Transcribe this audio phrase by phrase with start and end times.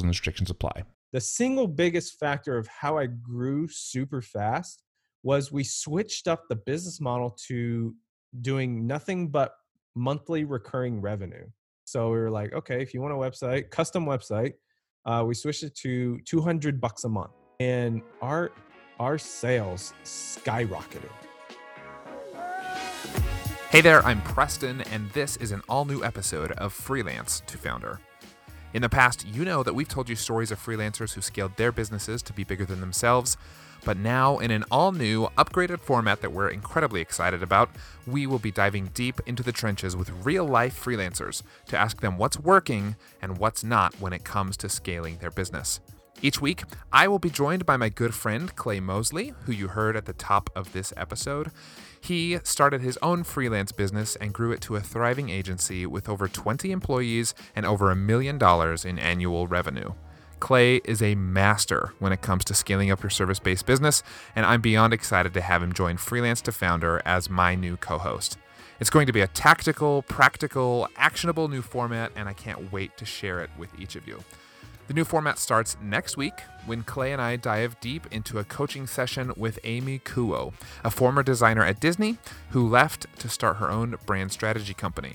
[0.00, 0.84] Rules and restrictions apply.
[1.12, 4.82] The single biggest factor of how I grew super fast
[5.22, 7.94] was we switched up the business model to
[8.40, 9.52] doing nothing but
[9.94, 11.44] monthly recurring revenue.
[11.84, 14.54] So we were like, okay, if you want a website, custom website,
[15.04, 18.52] uh, we switched it to 200 bucks a month, and our
[18.98, 21.10] our sales skyrocketed.
[23.70, 28.00] Hey there, I'm Preston, and this is an all new episode of Freelance to Founder.
[28.72, 31.72] In the past, you know that we've told you stories of freelancers who scaled their
[31.72, 33.36] businesses to be bigger than themselves.
[33.84, 37.70] But now, in an all new, upgraded format that we're incredibly excited about,
[38.06, 42.16] we will be diving deep into the trenches with real life freelancers to ask them
[42.16, 45.80] what's working and what's not when it comes to scaling their business.
[46.22, 49.96] Each week, I will be joined by my good friend Clay Mosley, who you heard
[49.96, 51.50] at the top of this episode.
[52.00, 56.28] He started his own freelance business and grew it to a thriving agency with over
[56.28, 59.92] 20 employees and over a million dollars in annual revenue.
[60.40, 64.02] Clay is a master when it comes to scaling up your service based business,
[64.34, 67.98] and I'm beyond excited to have him join Freelance to Founder as my new co
[67.98, 68.38] host.
[68.80, 73.04] It's going to be a tactical, practical, actionable new format, and I can't wait to
[73.04, 74.24] share it with each of you.
[74.90, 78.88] The new format starts next week when Clay and I dive deep into a coaching
[78.88, 83.94] session with Amy Kuo, a former designer at Disney who left to start her own
[84.04, 85.14] brand strategy company.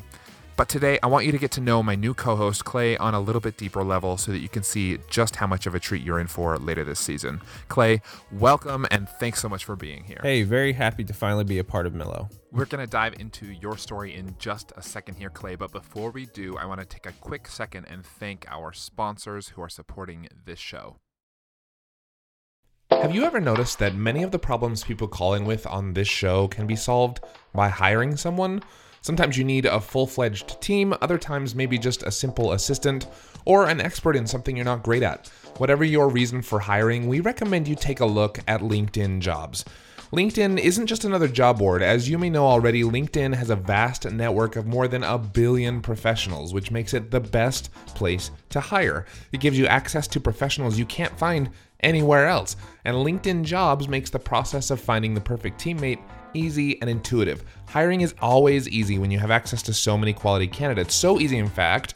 [0.58, 3.14] But today, I want you to get to know my new co host, Clay, on
[3.14, 5.81] a little bit deeper level so that you can see just how much of a
[5.81, 7.42] treat you're in for later this season.
[7.67, 10.20] Clay, welcome and thanks so much for being here.
[10.23, 12.31] Hey, very happy to finally be a part of Millo.
[12.53, 15.55] We're going to dive into your story in just a second here, Clay.
[15.55, 19.49] But before we do, I want to take a quick second and thank our sponsors
[19.49, 20.95] who are supporting this show.
[22.92, 26.08] Have you ever noticed that many of the problems people call in with on this
[26.08, 27.20] show can be solved
[27.54, 28.64] by hiring someone?
[29.05, 33.05] Sometimes you need a full fledged team, other times, maybe just a simple assistant
[33.45, 35.27] or an expert in something you're not great at.
[35.58, 39.64] Whatever your reason for hiring, we recommend you take a look at LinkedIn jobs.
[40.11, 41.83] LinkedIn isn't just another job board.
[41.83, 45.83] As you may know already, LinkedIn has a vast network of more than a billion
[45.83, 49.05] professionals, which makes it the best place to hire.
[49.32, 51.52] It gives you access to professionals you can't find
[51.82, 52.55] anywhere else.
[52.86, 56.02] And LinkedIn Jobs makes the process of finding the perfect teammate
[56.36, 57.44] easy and intuitive.
[57.68, 60.94] Hiring is always easy when you have access to so many quality candidates.
[60.96, 61.96] So easy, in fact,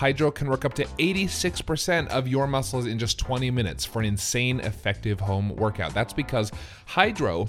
[0.00, 4.06] Hydrow can work up to 86% of your muscles in just 20 minutes for an
[4.06, 5.92] insane effective home workout.
[5.92, 6.50] That's because
[6.86, 7.48] Hydrow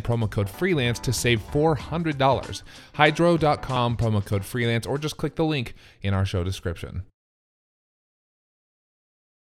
[0.00, 2.62] promo code freelance to save $400.
[2.94, 7.02] Hydrow.com, promo code freelance, or just click the link in our show description.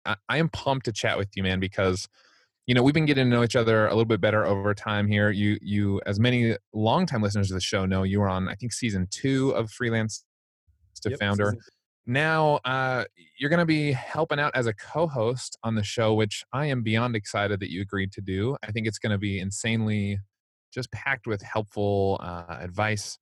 [0.05, 2.07] I, I am pumped to chat with you, man, because
[2.67, 5.07] you know we've been getting to know each other a little bit better over time
[5.07, 5.29] here.
[5.29, 8.73] You, you, as many longtime listeners of the show know, you were on I think
[8.73, 10.23] season two of Freelance
[11.01, 11.55] to yep, Founder.
[12.05, 13.05] Now uh,
[13.37, 16.81] you're going to be helping out as a co-host on the show, which I am
[16.81, 18.57] beyond excited that you agreed to do.
[18.63, 20.19] I think it's going to be insanely
[20.73, 23.17] just packed with helpful uh, advice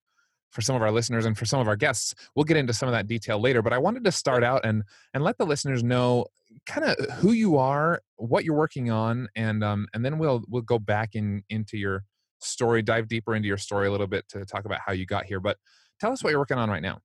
[0.51, 2.15] for some of our listeners and for some of our guests.
[2.35, 4.83] We'll get into some of that detail later, but I wanted to start out and
[5.13, 6.25] and let the listeners know
[6.65, 10.61] kind of who you are, what you're working on, and um, and then we'll we'll
[10.61, 12.03] go back in into your
[12.41, 15.25] story, dive deeper into your story a little bit to talk about how you got
[15.25, 15.39] here.
[15.39, 15.57] But
[15.99, 16.99] tell us what you're working on right now.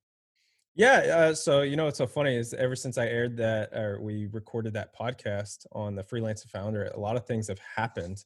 [0.76, 0.96] Yeah.
[1.16, 4.26] Uh, so you know what's so funny is ever since I aired that or we
[4.26, 8.24] recorded that podcast on the freelancer founder, a lot of things have happened.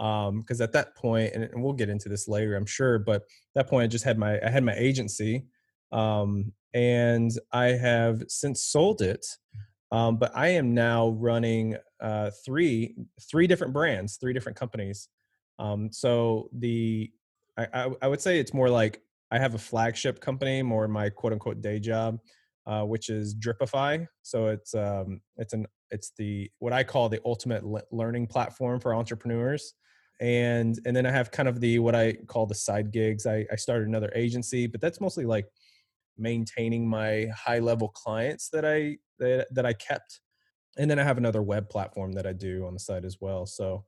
[0.00, 3.22] Because um, at that point, and, we'll get into this later, I'm sure, but
[3.54, 5.44] that point I just had my I had my agency,
[5.92, 9.26] um, and I have since sold it.
[9.92, 12.94] Um, but I am now running uh, three
[13.30, 15.08] three different brands, three different companies.
[15.58, 17.10] Um, so the
[17.58, 21.10] I, I, I would say it's more like I have a flagship company, more my
[21.10, 22.18] quote unquote day job,
[22.66, 24.06] uh, which is Dripify.
[24.22, 28.80] So it's um, it's an it's the what I call the ultimate le- learning platform
[28.80, 29.74] for entrepreneurs.
[30.20, 33.26] And and then I have kind of the what I call the side gigs.
[33.26, 35.46] I, I started another agency, but that's mostly like
[36.18, 40.20] maintaining my high level clients that I that, that I kept.
[40.78, 43.46] And then I have another web platform that I do on the side as well.
[43.46, 43.84] So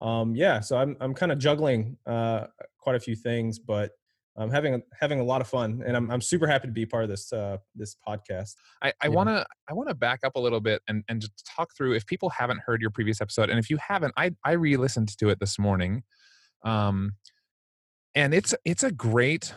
[0.00, 2.46] um, yeah, so I'm I'm kind of juggling uh,
[2.78, 3.92] quite a few things, but
[4.38, 7.04] I'm having having a lot of fun, and I'm I'm super happy to be part
[7.04, 8.54] of this uh, this podcast.
[8.82, 11.46] I, I want to I want to back up a little bit and and just
[11.46, 14.52] talk through if people haven't heard your previous episode, and if you haven't, I I
[14.52, 16.02] re-listened to it this morning,
[16.64, 17.12] um,
[18.14, 19.54] and it's it's a great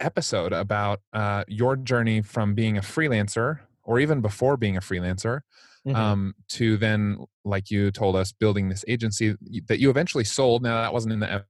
[0.00, 5.40] episode about uh, your journey from being a freelancer or even before being a freelancer
[5.86, 5.94] mm-hmm.
[5.94, 9.36] um, to then like you told us building this agency
[9.68, 11.44] that you eventually sold now that wasn't in the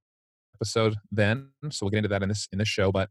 [0.61, 2.93] episode then, so we'll get into that in this in this show.
[2.93, 3.09] But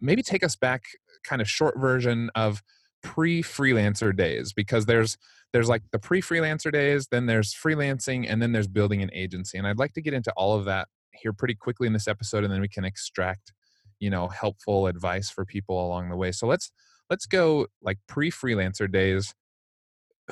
[0.00, 0.84] maybe take us back,
[1.24, 2.62] kind of short version of
[3.02, 5.16] pre-freelancer days, because there's
[5.52, 9.58] there's like the pre-freelancer days, then there's freelancing, and then there's building an agency.
[9.58, 12.44] And I'd like to get into all of that here pretty quickly in this episode,
[12.44, 13.52] and then we can extract,
[14.00, 16.32] you know, helpful advice for people along the way.
[16.32, 16.70] So let's
[17.10, 19.34] let's go like pre-freelancer days.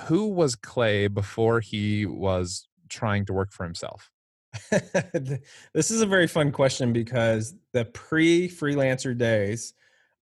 [0.06, 4.10] Who was Clay before he was trying to work for himself?
[5.72, 9.74] this is a very fun question because the pre freelancer days,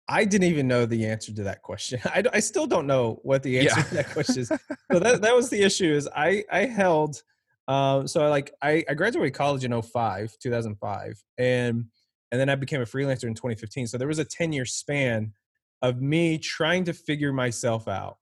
[0.08, 2.00] I didn't even know the answer to that question.
[2.06, 3.84] I, I still don't know what the answer yeah.
[3.84, 4.48] to that question is.
[4.92, 7.24] so that, that was the issue is I, I held,
[7.68, 11.24] um, so I like, I, I graduated college in 05, 2005.
[11.38, 11.86] And,
[12.32, 13.88] and then I became a freelancer in 2015.
[13.88, 15.34] So there was a 10 year span
[15.82, 18.18] of me trying to figure myself out.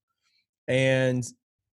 [0.68, 1.24] And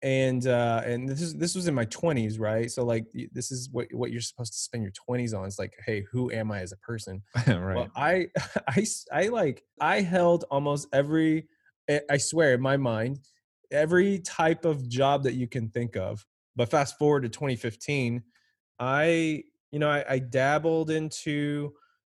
[0.02, 2.70] and uh and this is this was in my 20s right?
[2.70, 5.75] So like this is what what you're supposed to spend your 20s on it's like
[5.87, 7.22] hey who am i as a person?
[7.46, 7.76] Right.
[7.76, 8.28] Well, i
[8.69, 11.48] i i like i held almost every
[11.88, 13.20] eh, i swear in my mind
[13.70, 18.22] every type of job that you can think of but fast forward to 2015
[18.78, 21.72] i you know i, I dabbled into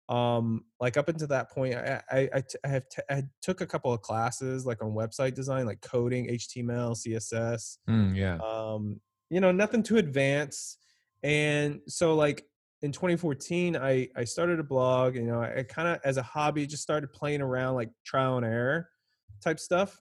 [0.09, 3.61] um like up until that point i i, I, t- I have t- I took
[3.61, 8.37] a couple of classes like on website design like coding html css mm, yeah.
[8.37, 10.79] Um you know nothing too advanced
[11.23, 12.45] and so like
[12.81, 16.23] in 2014 i i started a blog you know i, I kind of as a
[16.23, 18.89] hobby just started playing around like trial and error
[19.41, 19.99] type stuff.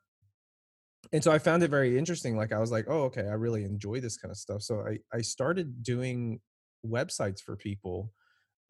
[1.13, 3.65] And so i found it very interesting like i was like oh okay i really
[3.65, 4.63] enjoy this kind of stuff.
[4.63, 6.41] So i i started doing
[6.87, 8.13] websites for people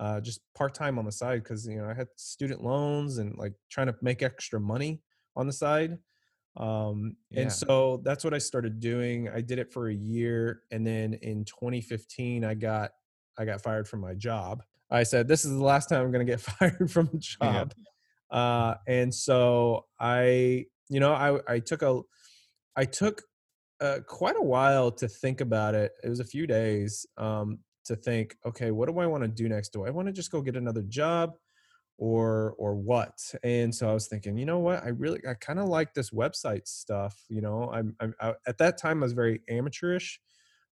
[0.02, 3.38] uh, just part time on the side because you know I had student loans and
[3.38, 5.00] like trying to make extra money
[5.36, 5.96] on the side.
[6.56, 7.42] Um, yeah.
[7.42, 9.28] And so that's what I started doing.
[9.28, 12.90] I did it for a year, and then in 2015, I got
[13.38, 14.64] I got fired from my job.
[14.90, 17.72] I said, "This is the last time I'm going to get fired from a job."
[18.32, 18.36] Yeah.
[18.36, 22.00] Uh, and so I, you know, I I took a
[22.74, 23.22] I took
[23.80, 25.92] uh, quite a while to think about it.
[26.02, 29.48] It was a few days um, to think, okay, what do I want to do
[29.48, 29.70] next?
[29.70, 31.34] Do I want to just go get another job
[31.98, 33.18] or or what?
[33.42, 34.82] And so I was thinking, you know what?
[34.82, 37.70] I really I kind of like this website stuff, you know.
[37.72, 40.20] I'm, I'm I, at that time I was very amateurish.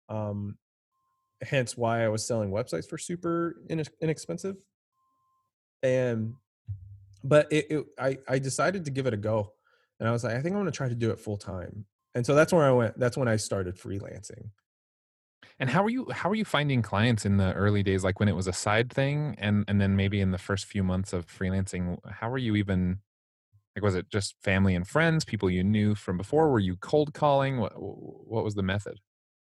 [0.09, 0.57] Um
[1.43, 3.57] hence why I was selling websites for super
[4.01, 4.57] inexpensive.
[5.83, 6.35] And
[7.23, 9.53] but it, it I I decided to give it a go.
[9.99, 11.87] And I was like, I think I'm going to try to do it full time.
[12.15, 12.99] And so that's where I went.
[12.99, 14.51] That's when I started freelancing.
[15.59, 18.29] And how are you how are you finding clients in the early days like when
[18.29, 21.27] it was a side thing and and then maybe in the first few months of
[21.27, 23.01] freelancing how are you even
[23.77, 26.51] like was it just family and friends, people you knew from before?
[26.51, 27.59] Were you cold calling?
[27.59, 29.01] What what was the method?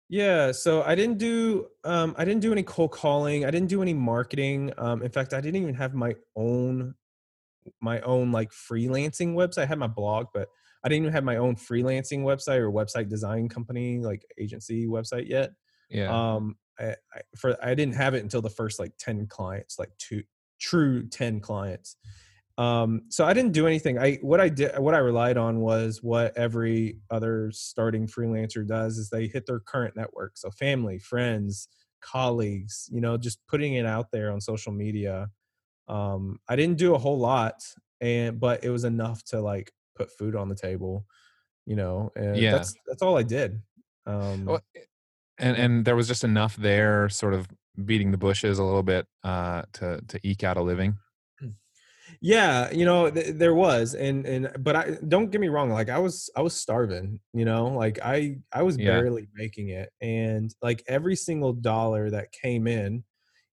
[0.09, 3.45] Yeah, so I didn't do um, I didn't do any cold calling.
[3.45, 4.71] I didn't do any marketing.
[4.77, 6.95] Um, in fact, I didn't even have my own
[7.81, 9.63] my own like freelancing website.
[9.63, 10.49] I had my blog, but
[10.83, 15.29] I didn't even have my own freelancing website or website design company like agency website
[15.29, 15.51] yet.
[15.93, 16.19] Yeah.
[16.37, 19.95] Um, I, I, for I didn't have it until the first like ten clients, like
[19.97, 20.23] two
[20.59, 21.97] true 10 clients.
[22.57, 23.97] Um, so I didn't do anything.
[23.97, 28.97] I what I did what I relied on was what every other starting freelancer does
[28.97, 30.37] is they hit their current network.
[30.37, 31.67] So family, friends,
[32.01, 35.29] colleagues, you know, just putting it out there on social media.
[35.87, 37.63] Um, I didn't do a whole lot
[38.01, 41.07] and but it was enough to like put food on the table,
[41.65, 42.51] you know, and Yeah.
[42.51, 43.63] that's that's all I did.
[44.05, 44.61] Um Well,
[45.37, 47.47] and and there was just enough there, sort of
[47.85, 50.97] beating the bushes a little bit uh, to to eke out a living.
[52.21, 55.89] yeah you know th- there was and and but i don't get me wrong like
[55.89, 58.99] i was i was starving you know like i i was Yeah.
[58.99, 63.03] barely making it and like every single dollar that came in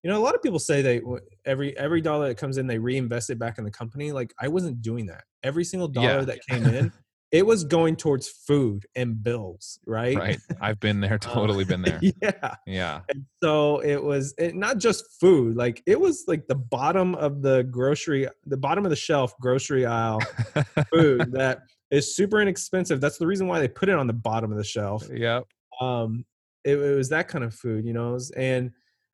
[0.03, 1.01] you know a lot of people say they
[1.45, 4.47] every every dollar that comes in they reinvest it back in the company like i
[4.47, 6.25] wasn't doing that every single dollar Yeah.
[6.25, 6.91] that came in
[7.31, 10.39] it was going towards food and bills right Right.
[10.59, 11.99] I've been there, Uh, totally been there.
[12.21, 13.01] yeah Yeah.
[13.09, 17.41] and so it was it, not just food like it was like the bottom of
[17.41, 20.21] the grocery the bottom of the shelf grocery aisle
[20.93, 21.59] food that
[21.89, 24.63] is super inexpensive that's the reason why they put it on the bottom of the
[24.63, 25.45] shelf yep.
[25.79, 26.25] um
[26.63, 28.71] it, it was that kind of food you know and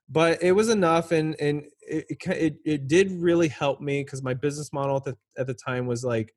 [0.09, 4.23] but it was enough and and it it, it, it did really help me because
[4.23, 6.33] my business model at the, at the time was like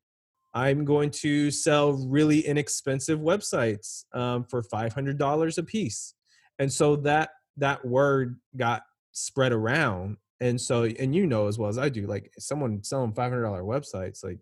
[0.54, 6.14] i'm going to sell really inexpensive websites um, for $500 a piece
[6.59, 11.69] and so that that word got spread around and so and you know as well
[11.69, 14.38] as i do like someone selling $500 websites like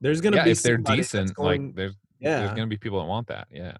[0.00, 0.44] there's gonna Yeah.
[0.44, 3.48] be If they're decent, going- like there's yeah there's gonna be people that want that.
[3.52, 3.76] Yeah.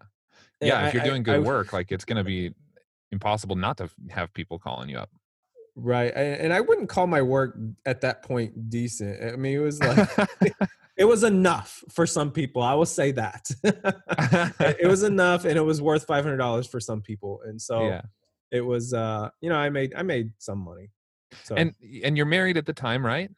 [0.61, 0.87] And Yeah.
[0.87, 2.55] if you're I- doing I- good work, like it's gonna be
[3.11, 5.09] impossible not to have people calling you up.
[5.76, 6.12] Right.
[6.14, 9.23] And I wouldn't call my work at that point decent.
[9.33, 10.11] I mean, it was like,
[11.00, 12.62] it was enough for some people.
[12.62, 13.50] I will say that.
[14.61, 17.40] it was enough and it was worth $500 for some people.
[17.47, 18.02] And so yeah.
[18.52, 20.90] it was, uh, you know, I made, I made some money.
[21.45, 23.30] So, And and you're married at the time, right?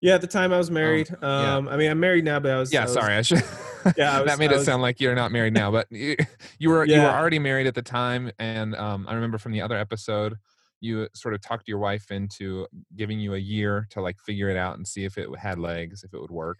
[0.00, 1.08] yeah, at the time I was married.
[1.22, 1.54] yeah.
[1.54, 3.44] Um, I mean, I'm married now, but I was, Yeah, I was- sorry, I should.
[3.96, 5.86] Yeah, I was- that made I it was- sound like you're not married now, but
[5.92, 6.16] you,
[6.58, 9.60] you were you were already married at the time, and um, I remember from the
[9.60, 10.34] other episode,
[10.80, 14.56] you sort of talked your wife into giving you a year to like figure it
[14.56, 16.58] out and see if it had legs, if it would work.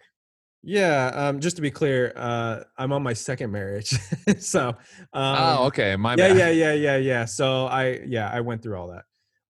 [0.63, 1.11] Yeah.
[1.13, 3.93] Um, just to be clear, uh, I'm on my second marriage.
[4.39, 4.75] so, um,
[5.13, 6.37] oh, okay, my yeah bad.
[6.37, 9.03] yeah yeah yeah yeah so i yeah i went through all that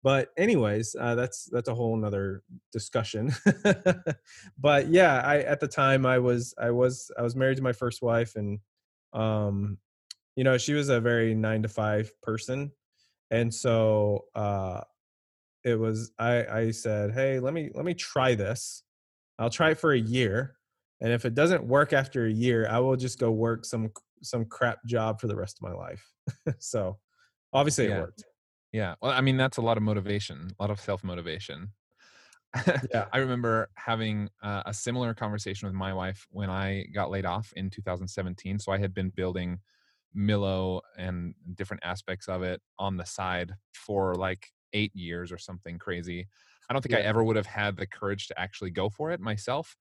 [0.04, 3.34] but anyways uh, that's that's a whole nother discussion
[4.58, 7.72] but yeah i at the time i was i was i was married to my
[7.72, 8.60] first wife and
[9.14, 9.78] um
[10.36, 12.72] you know she was a very nine to five person
[13.32, 14.82] and so uh
[15.64, 18.84] it was i i said hey let me let me try this
[19.40, 20.56] i'll try it for a year
[21.02, 24.46] and if it doesn't work after a year i will just go work some some
[24.46, 26.14] crap job for the rest of my life
[26.60, 27.00] so
[27.54, 27.98] obviously Yeah.
[27.98, 28.24] it worked
[28.72, 28.96] Yeah.
[29.02, 31.74] Well, I mean, that's a lot of motivation, a lot of self motivation.
[32.94, 33.10] Yeah.
[33.12, 37.54] I remember having uh, a similar conversation with my wife when I got laid off
[37.56, 38.60] in 2017.
[38.60, 39.60] So I had been building
[40.16, 45.80] Millo and different aspects of it on the side for like eight years or something
[45.80, 46.28] crazy.
[46.70, 49.20] I don't think I ever would have had the courage to actually go for it
[49.20, 49.76] myself.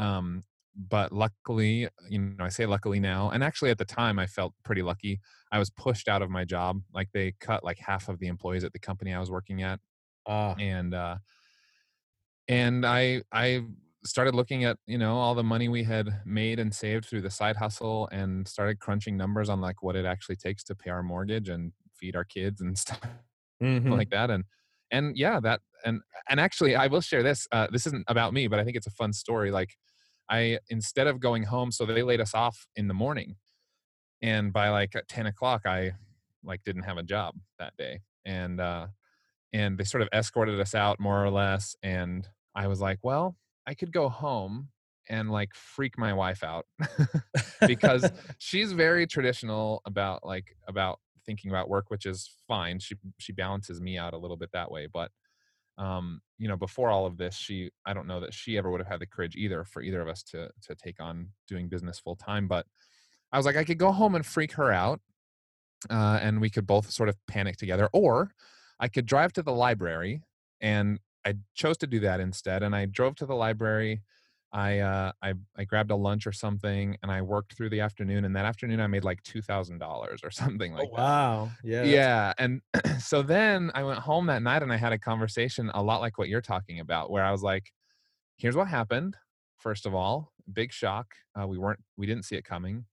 [0.00, 0.44] Um,
[0.76, 4.54] but luckily, you know, I say luckily now, and actually at the time I felt
[4.64, 5.20] pretty lucky.
[5.52, 6.82] I was pushed out of my job.
[6.94, 9.80] Like they cut like half of the employees at the company I was working at
[10.26, 11.18] ah and uh
[12.48, 13.62] and i i
[14.04, 17.30] started looking at you know all the money we had made and saved through the
[17.30, 21.02] side hustle and started crunching numbers on like what it actually takes to pay our
[21.02, 23.00] mortgage and feed our kids and stuff
[23.60, 24.00] Mhm.
[24.00, 24.44] like that and
[24.90, 28.48] and yeah that and and actually i will share this uh this isn't about me
[28.48, 29.76] but i think it's a fun story like
[30.30, 33.36] i instead of going home so they laid us off in the morning
[34.22, 35.92] and by like at 10 o'clock i
[36.44, 38.86] like didn't have a job that day and uh
[39.52, 43.36] and they sort of escorted us out more or less and i was like well
[43.66, 44.68] i could go home
[45.08, 46.66] and like freak my wife out
[47.66, 48.08] because
[48.38, 53.80] she's very traditional about like about thinking about work which is fine she she balances
[53.80, 55.10] me out a little bit that way but
[55.80, 58.80] um you know before all of this she i don't know that she ever would
[58.80, 61.98] have had the courage either for either of us to to take on doing business
[61.98, 62.66] full time but
[63.32, 65.00] i was like i could go home and freak her out
[65.88, 68.30] uh, and we could both sort of panic together or
[68.78, 70.22] i could drive to the library
[70.60, 74.02] and i chose to do that instead and i drove to the library
[74.52, 78.24] I, uh, I I grabbed a lunch or something, and I worked through the afternoon.
[78.24, 81.02] And that afternoon, I made like two thousand dollars or something like oh, that.
[81.02, 82.60] wow yeah Yeah, and
[82.98, 86.18] so then I went home that night, and I had a conversation a lot like
[86.18, 87.72] what you're talking about, where I was like,
[88.36, 89.16] "Here's what happened.
[89.56, 91.14] First of all, big shock.
[91.40, 92.86] Uh, we weren't, we didn't see it coming,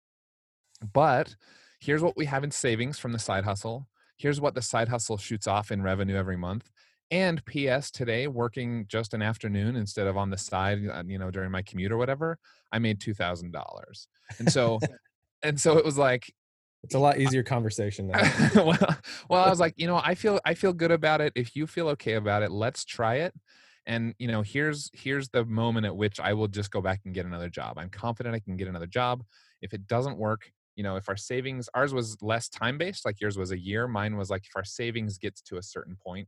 [0.94, 1.36] but
[1.80, 3.88] here's what we have in savings from the side hustle.
[4.18, 6.70] Here's what the side hustle shoots off in revenue every month."
[7.10, 7.90] And P.S.
[7.90, 11.62] Today, working just an afternoon instead of on the side, uh, you know, during my
[11.62, 12.38] commute or whatever,
[12.72, 14.08] I made two thousand dollars.
[14.40, 14.80] And so,
[15.44, 16.34] and so it was like,
[16.84, 18.22] It's a lot easier conversation now.
[18.56, 18.98] well,
[19.30, 21.32] well, I was like, you know, I feel I feel good about it.
[21.36, 23.34] If you feel okay about it, let's try it.
[23.86, 27.14] And you know, here's here's the moment at which I will just go back and
[27.14, 27.78] get another job.
[27.78, 29.24] I'm confident I can get another job.
[29.62, 33.22] If it doesn't work, you know, if our savings, ours was less time based, like
[33.22, 33.88] yours was a year.
[33.88, 36.28] Mine was like if our savings gets to a certain point,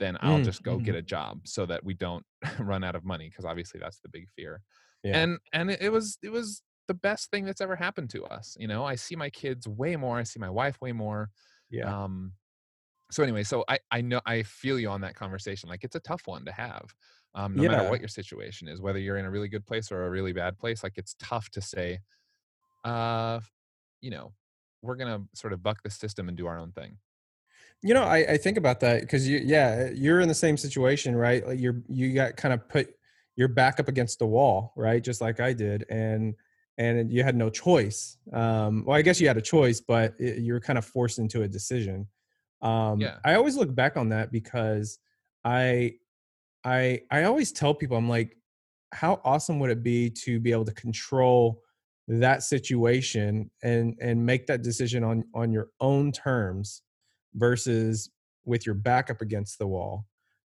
[0.00, 0.96] then I'll Mm, just go get mhm.
[0.96, 2.26] a job so that we don't
[2.60, 4.62] run out of money because obviously that's the big fear.
[5.02, 5.26] Yeah.
[5.26, 8.56] And and it was it was the best thing that's ever happened to us.
[8.60, 10.18] You know, I see my kids way more.
[10.18, 11.30] I see my wife way more.
[11.70, 11.94] yeah.
[11.94, 12.34] Um,
[13.10, 15.68] so anyway, so I I know I feel you on that conversation.
[15.68, 16.94] Like it's a tough one to have.
[17.34, 20.04] Um, no matter what your situation is, whether you're in a really good place or
[20.04, 22.00] a really bad place, like it's tough to say,
[22.84, 23.40] uh,
[24.00, 24.34] you know,
[24.82, 26.98] we're gonna sort of buck the system and do our own thing.
[27.82, 31.16] You know, I, I think about that because you, yeah, you're in the same situation,
[31.16, 31.46] right?
[31.46, 32.94] Like you're, you got kind of put
[33.36, 35.02] your back up against the wall, right?
[35.02, 36.34] Just like I did, and
[36.78, 38.16] and you had no choice.
[38.32, 41.18] Um, well, I guess you had a choice, but it, you were kind of forced
[41.18, 42.06] into a decision.
[42.62, 43.18] Um, Yeah.
[43.24, 44.98] I always look back on that because
[45.44, 45.94] I,
[46.64, 48.36] I, I always tell people, I'm like,
[48.92, 51.62] how awesome would it be to be able to control
[52.08, 56.82] that situation and and make that decision on on your own terms
[57.34, 58.10] versus
[58.44, 60.06] with your back up against the wall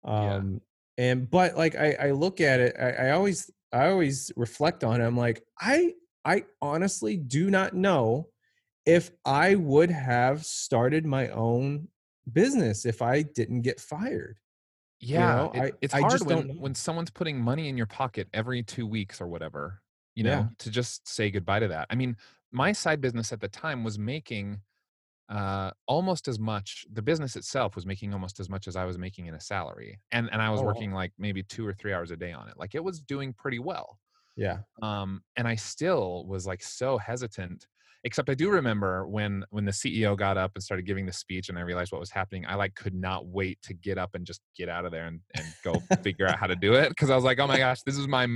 [0.05, 0.37] Yeah.
[0.37, 0.61] um
[0.97, 5.01] and but like i i look at it i, I always i always reflect on
[5.01, 5.95] it i'm like i
[6.25, 8.29] i honestly do not know
[8.87, 11.89] if i would have started my own
[12.33, 14.39] business if i didn't get fired
[15.01, 17.77] Yeah, know, it- I- it's I hard just don't when when someone's putting money in
[17.77, 19.81] your pocket every two weeks or whatever.
[20.17, 20.49] You know, Yeah.
[20.59, 21.87] to just say goodbye to that.
[21.91, 22.17] I mean,
[22.51, 24.61] my side business at the time was making
[25.29, 26.87] uh, almost as much.
[26.93, 30.01] The business itself was making almost as much as I was making in a salary,
[30.13, 32.49] and and I was Oh, working like maybe two or three hours a day on
[32.49, 32.57] it.
[32.57, 34.01] Like it was doing pretty well.
[34.37, 37.67] yeah um, and I still was like so hesitant.
[38.05, 41.49] Except I do remember when when the CEO got up and started giving the speech,
[41.49, 42.47] and I realized what was happening.
[42.47, 45.21] I like could not wait to get up and just get out of there and,
[45.35, 47.83] and go figure out how to do it because I was like, oh my gosh,
[47.83, 48.27] this is my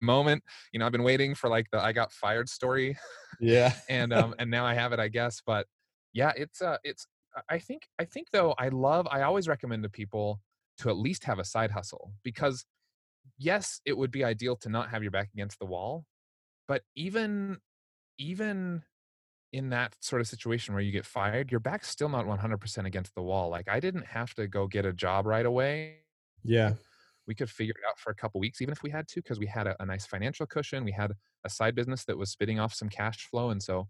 [0.00, 0.42] moment.
[0.72, 2.96] You know, I've been waiting for like the I got fired story,
[3.40, 5.42] yeah and um and now I have it, I guess.
[5.44, 5.66] But
[6.18, 7.06] yeah, it's uh it's
[7.48, 10.40] I- think I think though I love I always recommend to people
[10.78, 12.64] to at least have a side hustle because
[13.38, 16.06] yes, it would be ideal to not have your back against the wall,
[16.68, 17.60] but even
[18.18, 18.84] even
[19.52, 23.14] in that sort of situation where you get fired, your back's still not 100% against
[23.16, 23.50] the wall.
[23.50, 26.04] Like I didn't have to go get a job right away.
[26.42, 26.74] yeah
[27.26, 29.38] We could figure it out for a couple weeks, even if we had to, because
[29.38, 30.84] we had a, a nice financial cushion.
[30.84, 31.12] We had
[31.44, 33.50] a side business that was spitting off some cash flow.
[33.50, 33.88] And so,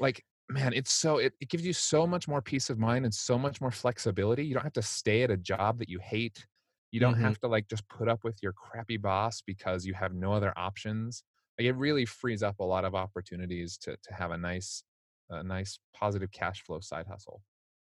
[0.00, 3.14] like, man, it's so, it, it gives you so much more peace of mind and
[3.14, 4.44] so much more flexibility.
[4.46, 6.46] You don't have to stay at a job that you hate.
[6.90, 7.18] You don't Mhm.
[7.18, 10.52] have to, like, just put up with your crappy boss because you have no other
[10.56, 11.22] options.
[11.58, 14.82] Like, it really frees up a lot of opportunities to, to have a nice,
[15.28, 17.42] a nice positive cash flow side hustle.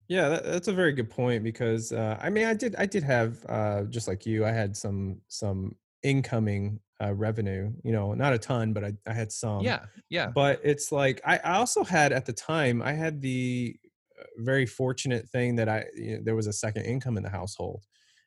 [0.09, 3.03] Yeah, that, that's a very good point because uh, I mean, I did, I did
[3.05, 7.73] have uh, just like you, I had some some incoming uh, revenue.
[7.83, 9.63] You know, not a ton, but I, I had some.
[9.63, 9.87] yeah.
[10.09, 10.31] Yeah.
[10.35, 13.77] But it's like I, I also had at the time, I had the
[14.19, 17.31] uh, very fortunate thing that I you know, there was a second income in the
[17.31, 17.85] household,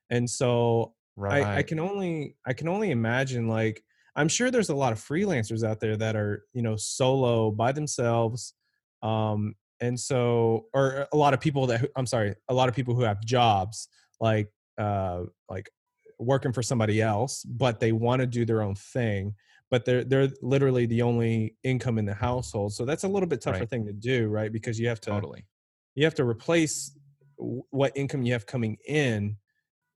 [0.10, 1.44] and so Right.
[1.44, 3.84] I, I can only I can only imagine like
[4.16, 7.72] I'm sure there's a lot of freelancers out there that are you know solo by
[7.72, 8.54] themselves,
[9.02, 12.94] um, and so or a lot of people that I'm sorry, a lot of people
[12.94, 13.88] who have jobs
[14.22, 15.72] like uh, like
[16.20, 19.36] working for somebody else, but they want to do their own thing,
[19.70, 22.74] but they're they're literally the only income in the household.
[22.74, 23.70] So that's a little bit tougher Right.
[23.70, 24.52] thing to do, right?
[24.52, 25.46] Because you have to totally.
[25.96, 26.98] you have to replace
[27.38, 29.38] what income you have coming in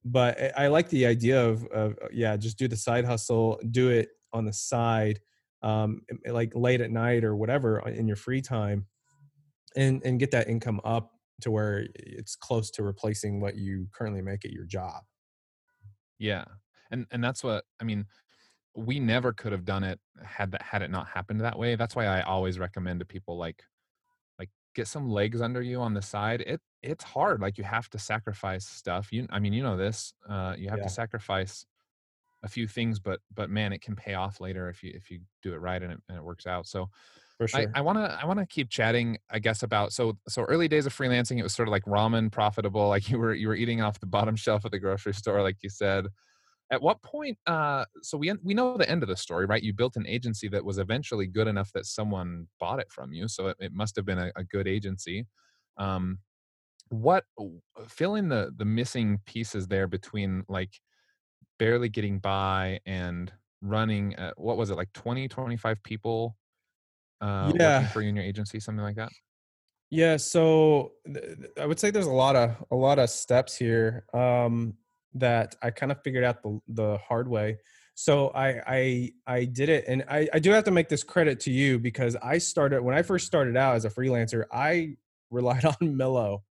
[0.06, 3.90] but I- like the idea of, of uh, yeah just do the side hustle do
[3.90, 5.20] it on the side
[5.64, 8.86] um like late at night or whatever uh, in your free time
[9.76, 14.22] and and get that income up to where it's close to replacing what you currently
[14.22, 15.02] make at your job
[16.22, 16.46] Yeah.
[16.92, 18.08] And and that's what I mean,
[18.76, 21.76] we never could have done it had that had it not happened that way.
[21.76, 23.64] That's why I always recommend to people like
[24.40, 26.42] like get some legs under you on the side.
[26.42, 27.42] It it's hard.
[27.42, 29.14] Like you have to sacrifice stuff.
[29.14, 30.14] You I mean, you know this.
[30.28, 30.84] Uh you have Yeah.
[30.84, 31.66] to sacrifice
[32.44, 35.22] a few things, but but man, it can pay off later if you if you
[35.44, 36.68] do it right and it and it works out.
[36.68, 36.90] So
[37.48, 37.72] for I, sure.
[37.74, 40.86] I want to I want to keep chatting I guess about so so early days
[40.86, 43.82] of freelancing it was sort of like ramen profitable like you were you were eating
[43.82, 46.08] off the bottom shelf at the grocery store like you said.
[46.72, 49.62] At what point uh so we we know the end of the story right?
[49.62, 53.28] You built an agency that was eventually good enough that someone bought it from you
[53.28, 55.26] so it, it must have been a, a good agency.
[55.78, 56.20] Um
[56.90, 57.24] what
[57.88, 60.80] fill in the the missing pieces there between like
[61.58, 66.36] barely getting by and running uh, what was it like 20 25 people
[67.22, 67.88] uh working Yeah.
[67.88, 69.12] for you in your agency something like that
[69.90, 74.06] Yeah, so th- I would say there's a lot of a lot of steps here
[74.14, 74.76] um,
[75.16, 77.58] that I kind of figured out the the hard way.
[77.96, 81.42] So I I I did it, and I I do have to make this credit
[81.42, 84.46] to you because I started when I first started out as a freelancer.
[84.52, 84.96] I
[85.30, 86.44] relied on Millo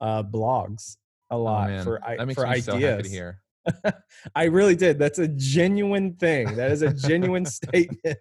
[0.00, 0.96] uh, blogs
[1.30, 2.78] a oh lot man for I for me so
[3.66, 3.94] happy to ideas.
[3.94, 4.98] hear I really did.
[4.98, 6.54] That's a genuine thing.
[6.56, 8.18] That is a genuine statement.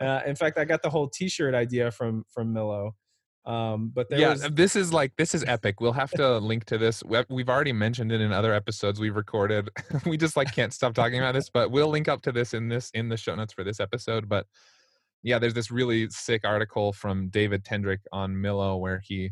[0.00, 2.92] Uh, in fact, I got the whole T-shirt idea from from Millo.
[3.46, 6.66] Um, but there yeah was this is like this is epic we'll have to link
[6.66, 9.70] to this We- we've already mentioned it in other episodes we've recorded
[10.04, 12.68] we just like can't stop talking about this but we'll link up to this in
[12.68, 14.46] this in the show notes for this episode but
[15.22, 19.30] yeah there's this really sick article from david tendrick on Millo where he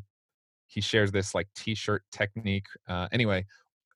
[0.66, 3.44] he shares this like t-shirt technique uh anyway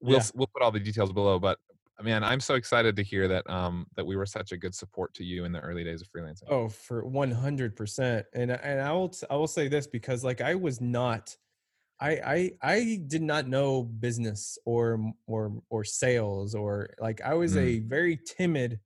[0.01, 0.25] we'll Yeah.
[0.35, 1.59] we'll put all the details below but
[2.03, 5.13] man i'm so excited to hear that um that we were such a good support
[5.15, 8.25] to you in the early days of freelancing Oh, for one hundred percent.
[8.33, 11.37] And and I will t- I will say this because like I was not,
[12.01, 17.55] I I I did not know business or or or sales or like I was
[17.55, 17.61] Mm.
[17.61, 18.81] a very timid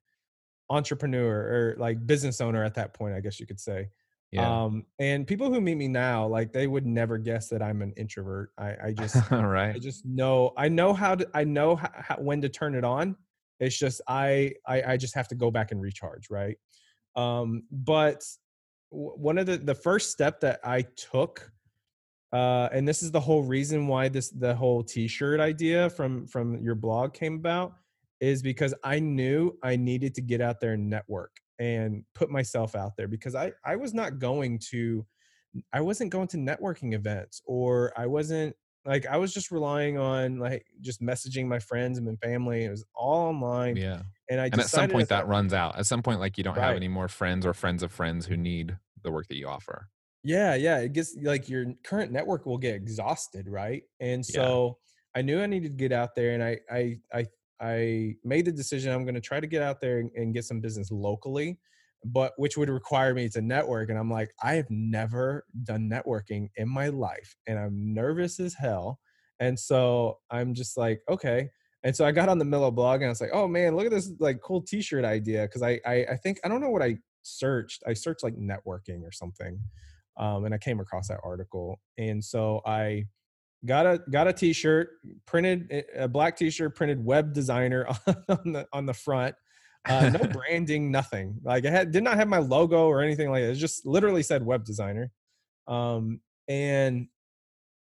[0.70, 3.14] entrepreneur or like business owner at that point.
[3.14, 3.90] I guess you could say.
[4.34, 7.82] Yeah Um, and people who meet me now, like they would never guess that I'm
[7.82, 8.50] an introvert.
[8.58, 12.40] I I just I just know I know how to I know how, how, when
[12.42, 13.16] to turn it on.
[13.60, 16.58] It's just I, I I just have to go back and recharge, right?
[17.14, 18.24] Um, but
[18.90, 21.52] w- one of the the first step that I took,
[22.32, 26.60] uh, and this is the whole reason why this the whole T-shirt idea from from
[26.60, 27.74] your blog came about,
[28.18, 32.74] is because I knew I needed to get out there and network and put myself
[32.74, 35.06] out there because I I was not going to
[35.72, 40.38] I wasn't going to networking events or I wasn't like I was just relying on
[40.38, 42.64] like just messaging my friends and my family.
[42.64, 45.76] It was all online, yeah and I and at some point I- that runs out
[45.78, 48.36] at some point like you don't have any more friends or friends of friends who
[48.36, 49.88] need the work that you offer
[50.22, 50.78] Yeah, yeah.
[50.78, 53.84] It gets like your current network will get exhausted, right?
[54.00, 54.54] And Yeah.
[54.54, 54.78] so
[55.14, 57.26] I knew I needed to get out there, and I I I
[57.60, 60.44] I made the decision I'm going to try to get out there and, and get
[60.44, 61.58] some business locally,
[62.04, 63.90] but which would require me to network.
[63.90, 68.54] And I'm like, I have never done networking in my life, and I'm nervous as
[68.54, 68.98] hell.
[69.40, 71.50] And so I'm just like, okay.
[71.82, 73.86] And so I got on the Millo blog, and I was like, oh man, look
[73.86, 76.82] at this like cool T-shirt idea because I, I I think I don't know what
[76.82, 77.82] I searched.
[77.86, 79.60] I searched like networking or something
[80.16, 83.06] um, and I came across that article, and so I
[83.66, 84.90] got a got a T-shirt
[85.26, 87.86] printed a black T-shirt printed web designer
[88.28, 89.34] on the on the front.
[89.86, 91.36] Uh, no branding, nothing.
[91.42, 93.50] Like I had did not have my logo or anything like that.
[93.50, 95.10] It just literally said web designer,
[95.66, 97.08] um, and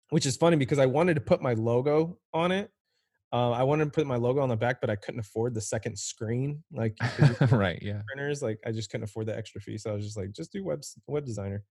[0.10, 2.72] which is funny because I wanted to put my logo on it.
[3.34, 5.62] Uh, I wanted to put my logo on the back, but I couldn't afford the
[5.62, 6.64] second screen.
[6.74, 6.98] like
[7.52, 10.18] right yeah printers like i just couldn't afford the extra fee so i was just
[10.18, 11.64] like just do web web designer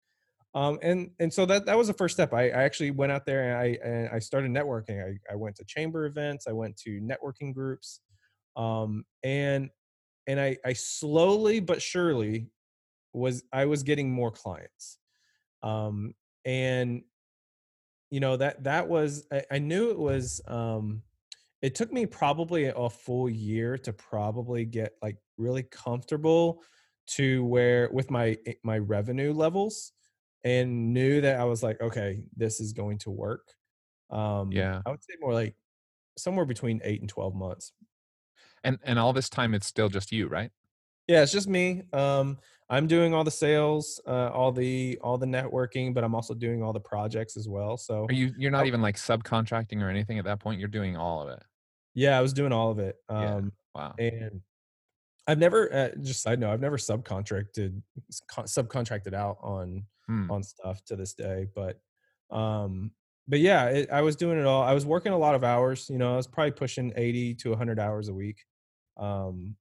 [0.55, 2.35] um and and so that that was the first step.
[2.35, 5.03] I, I actually went out there and i and i started networking.
[5.03, 8.01] I, I went to chamber events i went to networking groups
[8.57, 9.71] um and
[10.27, 12.49] and i i slowly but surely
[13.13, 14.99] was i was getting more clients.
[15.63, 17.03] Um and
[18.11, 21.03] you know that that was i, I knew it was um
[21.63, 26.63] it took me probably a full year to probably get like really comfortable
[27.07, 29.93] to where with my eh, my revenue levels
[30.45, 33.47] and knew that I was like okay this is going to work
[34.11, 34.83] um Yeah.
[34.87, 35.55] I would say more like
[36.19, 37.73] somewhere between 8 and 12 months
[38.65, 40.51] and and all this time it's still just you right
[41.07, 45.27] yeah it's just me um I'm doing all the sales uh all the all the
[45.27, 48.65] networking but I'm also doing all the projects as well so are you you're not
[48.65, 48.67] Oh.
[48.67, 51.43] even like subcontracting or anything at that point you're doing all of it
[51.95, 53.35] yeah I was doing all of it Yeah.
[53.37, 54.41] um wow and
[55.31, 57.83] I've never uh, just side note I've never subcontracted
[58.33, 60.31] subcontracted out on Hmm.
[60.31, 61.81] on stuff to this day but
[62.31, 62.93] um
[63.29, 65.91] but yeah it, I was doing it all I was working a lot of hours
[65.91, 68.45] you know I was probably pushing 80 to 100 hours a week
[68.97, 69.57] um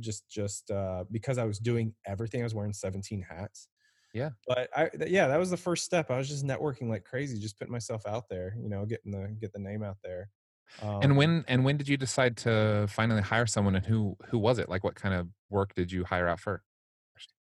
[0.00, 3.68] just just uh because I was doing everything I was wearing 17 hats
[4.12, 4.30] Yeah.
[4.46, 7.38] but I th- yeah that was the first step I was just networking like crazy
[7.40, 10.30] just putting myself out there you know getting the get the name out there
[10.82, 14.38] and Um, when and when did you decide to finally hire someone and who who
[14.38, 16.62] was it like what kind of work did you hire out for?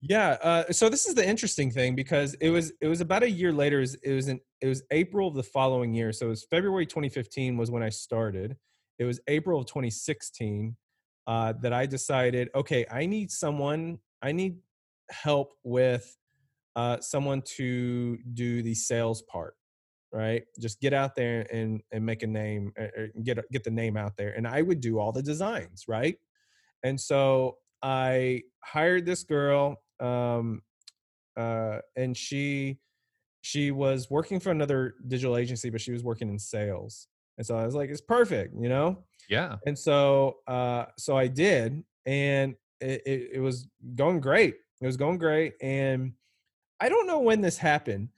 [0.01, 0.37] Yeah.
[0.43, 3.53] Uh, so this is the interesting thing because it was it was about a year
[3.53, 3.79] later.
[3.79, 6.13] It was it was, in, it was April of the following year.
[6.13, 8.57] So it was February 2015 was when I started.
[8.99, 10.77] It was April of 2016
[11.27, 13.99] uh, that I decided, okay, I need someone.
[14.23, 14.57] I need
[15.11, 16.17] help with
[16.75, 19.55] uh, someone to do the sales part,
[20.17, 20.45] right?
[20.59, 24.17] Just get out there and and make a name, er, get get the name out
[24.17, 24.33] there.
[24.33, 26.17] And I would do all the designs, right?
[26.83, 30.63] And so I hired this girl, um,
[31.37, 32.79] uh, and she
[33.43, 37.09] she was working for another digital agency, but she was working in sales.
[37.37, 39.05] And so I was like, it's perfect, you know?
[39.29, 39.57] Yeah.
[39.67, 44.55] And so uh so I did, and it, it, it was going great.
[44.81, 45.55] It was going great.
[45.61, 46.13] And
[46.81, 48.09] I don't know when this happened.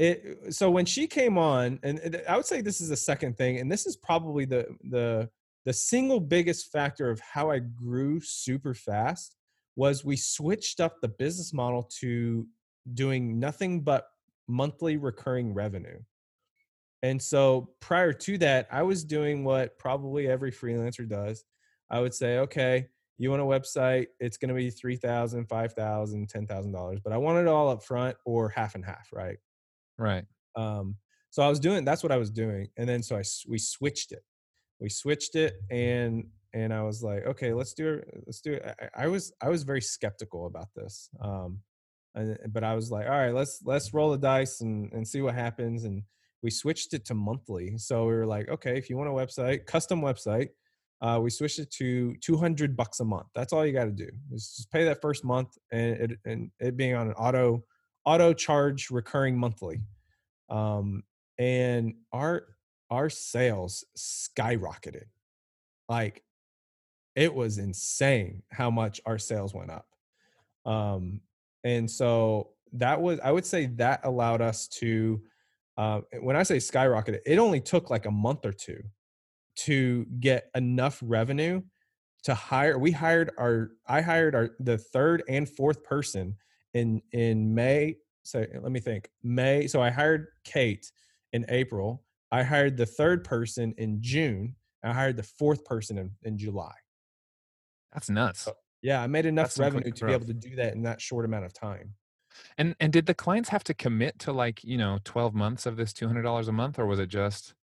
[0.00, 3.58] It so when she came on, and I would say this is the second thing,
[3.58, 5.28] and this is probably the the
[5.66, 9.36] the single biggest factor of how I grew super fast
[9.76, 12.46] was we switched up the business model to
[12.94, 14.06] doing nothing but
[14.48, 15.98] monthly recurring revenue.
[17.02, 21.44] And so prior to that, I was doing what probably every freelancer does.
[21.90, 27.02] I would say, okay, you want a website, it's going to be $3,000, $5,000, $10,000,
[27.04, 29.36] but I want it all up front or half and half, right?
[30.00, 30.24] Right.
[30.56, 30.96] Um,
[31.30, 32.68] so I was doing, that's what I was doing.
[32.76, 34.24] And then, so I, we switched it
[34.80, 38.08] we switched it and and I was like, okay, let's do it.
[38.26, 38.74] Let's do it.
[38.96, 41.60] I, I was I was very skeptical about this, um,
[42.16, 45.20] and, but I was like, all right, let's let's roll the dice and and see
[45.20, 45.84] what happens.
[45.84, 46.02] And
[46.42, 47.78] we switched it to monthly.
[47.78, 50.48] So we were like, okay, if you want a website, custom website,
[51.02, 53.26] uh, we switched it to 200 bucks a month.
[53.34, 56.50] That's all you got to do is just pay that first month, and it and
[56.58, 57.62] it being on an auto
[58.04, 59.80] auto charge recurring monthly.
[60.48, 61.02] Um,
[61.38, 62.44] and our
[62.90, 65.04] our sales skyrocketed.
[65.88, 66.22] Like
[67.14, 69.86] it was insane how much our sales went up.
[70.64, 71.20] Um,
[71.64, 75.20] and so that was, I would say that allowed us to,
[75.76, 78.82] uh, when I say skyrocketed, it only took like a month or two
[79.56, 81.62] to get enough revenue
[82.24, 82.78] to hire.
[82.78, 86.36] We hired our, I hired our, the third and fourth person
[86.74, 87.96] in, in May.
[88.22, 89.66] So let me think May.
[89.66, 90.90] So I hired Kate
[91.32, 92.02] in April
[92.32, 94.54] I hired the third person in June.
[94.84, 96.72] I hired the fourth person in, in July.
[97.92, 98.42] That's nuts.
[98.42, 98.52] So,
[98.82, 101.44] yeah, I made enough revenue to be able to do that in that short amount
[101.44, 101.94] of time.
[102.56, 105.76] And and did the clients have to commit to like you know twelve months of
[105.76, 107.54] this two hundred dollars a month, or was it just?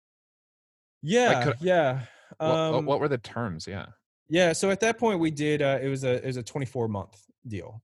[1.01, 2.01] Yeah, like could, yeah.
[2.39, 3.65] Um, what, what, were the terms?
[3.65, 3.87] Yeah.
[4.29, 4.51] Yeah.
[4.51, 5.61] So at that point, we did.
[5.61, 7.17] Uh, it was a it was a twenty four month
[7.47, 7.81] deal.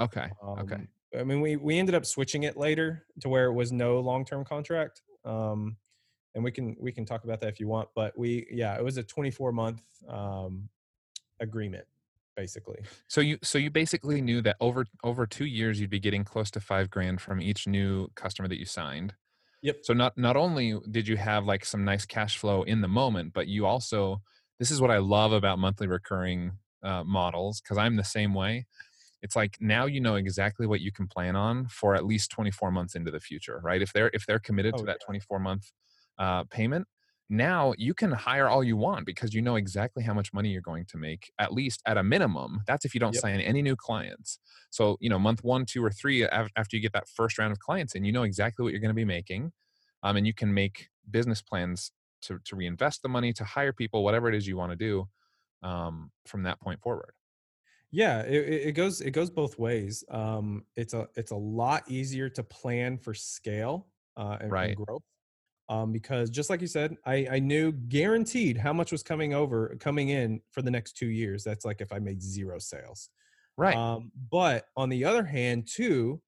[0.00, 0.28] Okay.
[0.42, 0.86] Um, okay.
[1.18, 4.24] I mean, we we ended up switching it later to where it was no long
[4.24, 5.02] term contract.
[5.24, 5.76] Um,
[6.34, 8.84] and we can we can talk about that if you want but we yeah it
[8.84, 10.68] was a 24 month um
[11.40, 11.84] agreement
[12.36, 12.78] basically
[13.08, 16.50] so you so you basically knew that over over two years you'd be getting close
[16.50, 19.14] to five grand from each new customer that you signed
[19.62, 22.88] yep so not not only did you have like some nice cash flow in the
[22.88, 24.20] moment but you also
[24.58, 26.52] this is what i love about monthly recurring
[26.82, 28.66] uh, models because i'm the same way
[29.22, 32.70] it's like now you know exactly what you can plan on for at least 24
[32.70, 35.06] months into the future right if they're if they're committed oh, to that yeah.
[35.06, 35.72] 24 month
[36.18, 36.86] uh, payment
[37.30, 40.60] now you can hire all you want because you know exactly how much money you're
[40.60, 43.22] going to make at least at a minimum that's if you don't yep.
[43.22, 44.38] sign any new clients
[44.70, 47.58] so you know month one two or three after you get that first round of
[47.58, 49.50] clients and you know exactly what you're going to be making
[50.02, 54.04] um, and you can make business plans to, to reinvest the money to hire people
[54.04, 55.08] whatever it is you want to do
[55.62, 57.12] um, from that point forward
[57.92, 62.28] yeah it, it goes it goes both ways um, it's a it's a lot easier
[62.28, 64.76] to plan for scale uh, and, right.
[64.76, 65.02] growth
[65.72, 69.74] um, because just like you said, I, I knew guaranteed how much was coming over
[69.80, 71.44] coming in for the next two years.
[71.44, 73.08] That's like if I made zero sales,
[73.56, 73.74] right?
[73.74, 76.20] Um, but on the other hand, too,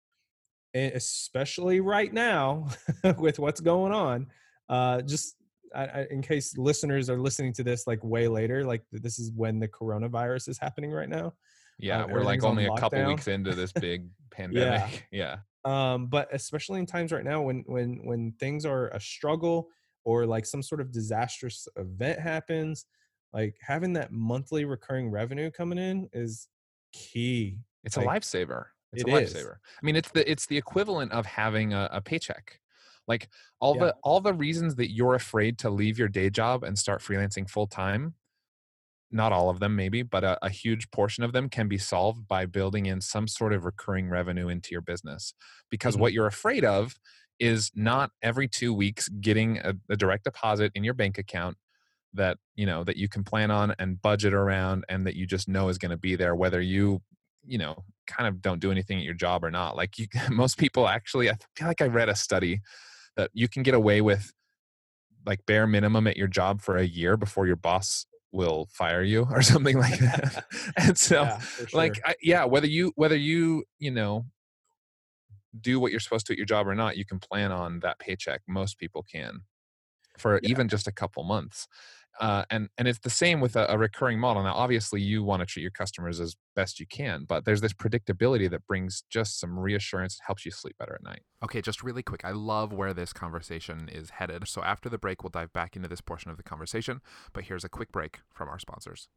[0.75, 2.69] especially right now
[3.19, 4.29] with what's going on,
[4.71, 5.37] uh, just
[5.75, 9.31] I, I, in case listeners are listening to this like way later, like this is
[9.33, 11.35] when the coronavirus is happening right now.
[11.79, 15.07] Yeah, uh, we're like only a couple weeks into this big pandemic.
[15.11, 15.37] yeah.
[15.65, 19.69] yeah um, but especially in times right now when when when things are a struggle
[20.05, 22.87] or like some sort of disastrous event happens
[23.33, 26.49] like having that monthly recurring revenue coming in is
[26.93, 30.57] key it's like, a lifesaver it's it a lifesaver i mean it's the it's the
[30.57, 32.61] equivalent of having a, a paycheck
[33.09, 33.29] like
[33.61, 33.87] all yeah.
[33.87, 37.49] the all the reasons that you're afraid to leave your day job and start freelancing
[37.49, 38.15] full time
[39.15, 42.27] not all of them maybe but a, a, huge portion of them can be solved
[42.27, 45.35] by building in some sort of recurring revenue into your business
[45.71, 46.03] because mm-hmm.
[46.03, 46.97] what you're afraid of
[47.39, 51.57] is not every two weeks getting a, a, direct deposit in your bank account
[52.13, 55.49] that you know that you can plan on and budget around and that you just
[55.49, 57.01] know is going to be there whether you
[57.47, 60.59] you know kind of don't do anything at your job or not like you most
[60.59, 62.61] people actually i feel like i read a study
[63.17, 64.33] that you can get away with
[65.27, 69.27] like bare minimum at your job for a year before your boss will fire you
[69.31, 70.45] or something like that
[70.77, 71.67] and so yeah, sure.
[71.73, 74.27] like I, yeah whether you whether you you know
[75.61, 77.99] do what you're supposed to at your job or not, you can plan on that
[78.01, 78.43] paycheck.
[78.49, 79.43] Most people can
[80.19, 80.51] for Yeah.
[80.51, 81.69] even just a couple months.
[82.21, 84.43] Uh, and and it's the same with a, a recurring model.
[84.43, 87.73] Now, obviously, you want to treat your customers as best you can, but there's this
[87.73, 91.23] predictability that brings just some reassurance, helps you sleep better at night.
[91.43, 92.25] Okay, just really quick.
[92.25, 94.47] I love where this conversation is headed.
[94.47, 97.01] So after the break, we'll dive back into this portion of the conversation.
[97.33, 99.09] But here's a quick break from our sponsors.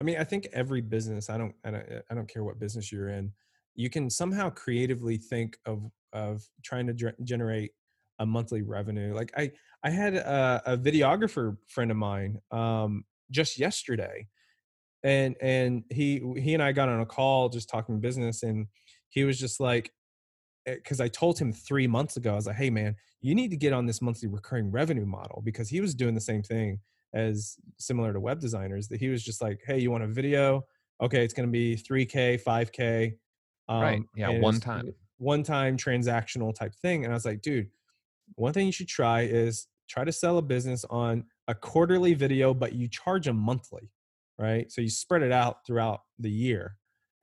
[0.00, 2.92] I mean, I think every business, I don't, I don't, I don't care what business
[2.92, 3.32] you're in,
[3.74, 7.72] you can somehow creatively think of of trying to generate
[8.18, 9.14] a monthly revenue.
[9.14, 9.52] Like I,
[9.82, 14.28] I had a, a videographer friend of mine um, just yesterday,
[15.02, 18.68] and and he he and I got on a call just talking business, and
[19.10, 19.92] he was just like,
[20.66, 23.56] because I told him three months ago, I was like, hey man, you need to
[23.56, 26.80] get on this monthly recurring revenue model because he was doing the same thing
[27.14, 30.66] as similar to web designers that he was just like, hey, you want a video?
[31.00, 33.18] Okay, it's going to be 3K, 5K.
[33.68, 34.02] Um, Right.
[34.14, 34.94] Yeah, one time.
[35.18, 37.04] One time transactional type thing.
[37.04, 37.70] And I was like, dude,
[38.36, 42.52] one thing you should try is try to sell a business on a quarterly video,
[42.54, 43.90] but you charge them monthly,
[44.38, 44.70] right?
[44.70, 46.76] So you spread it out throughout the year.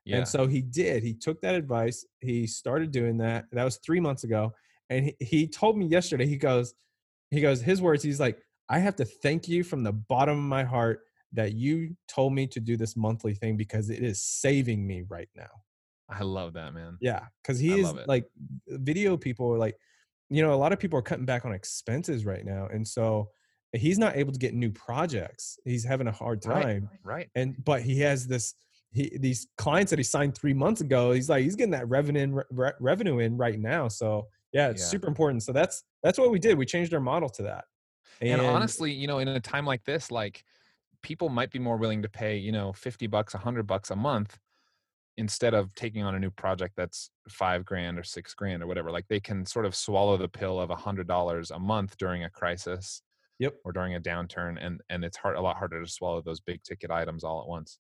[0.04, 0.18] Yeah.
[0.18, 1.04] And so he did.
[1.04, 2.06] He took that advice.
[2.20, 3.46] He started doing that.
[3.52, 4.54] That was three months ago.
[4.90, 6.74] And he, he told me yesterday, he goes,
[7.32, 8.38] he goes, his words, he's like,
[8.70, 11.02] I have to thank you from the bottom of my heart
[11.34, 15.30] that you told me to do this monthly thing because it is saving me right
[15.36, 15.50] now.
[16.10, 16.98] I love that, man.
[17.02, 17.22] Yeah.
[17.44, 18.26] Cause he I is like
[18.68, 19.76] video people are like,
[20.30, 22.68] you know, a lot of people are cutting back on expenses right now.
[22.68, 23.30] And so
[23.74, 25.60] eh, he's not able to get new projects.
[25.66, 27.30] He's having a hard time Right.
[27.36, 28.56] and but he has this
[28.92, 32.22] he these clients that he signed three months ago he's like he's getting that revenue
[32.22, 34.88] in, re- revenue in right now so yeah it's Yeah.
[34.88, 37.66] super important so that's that's what we did we changed our model to that
[38.22, 40.46] and honestly you know in a time like this like
[41.02, 44.38] people might be more willing to pay you know 50 bucks 100 bucks a month
[45.18, 48.92] instead of taking on a new project that's five grand or six grand or whatever
[48.92, 52.24] like they can sort of swallow the pill of a hundred dollars a month during
[52.24, 53.02] a crisis
[53.40, 53.56] yep.
[53.64, 56.62] or during a downturn and and it's hard a lot harder to swallow those big
[56.64, 57.80] ticket items all at once.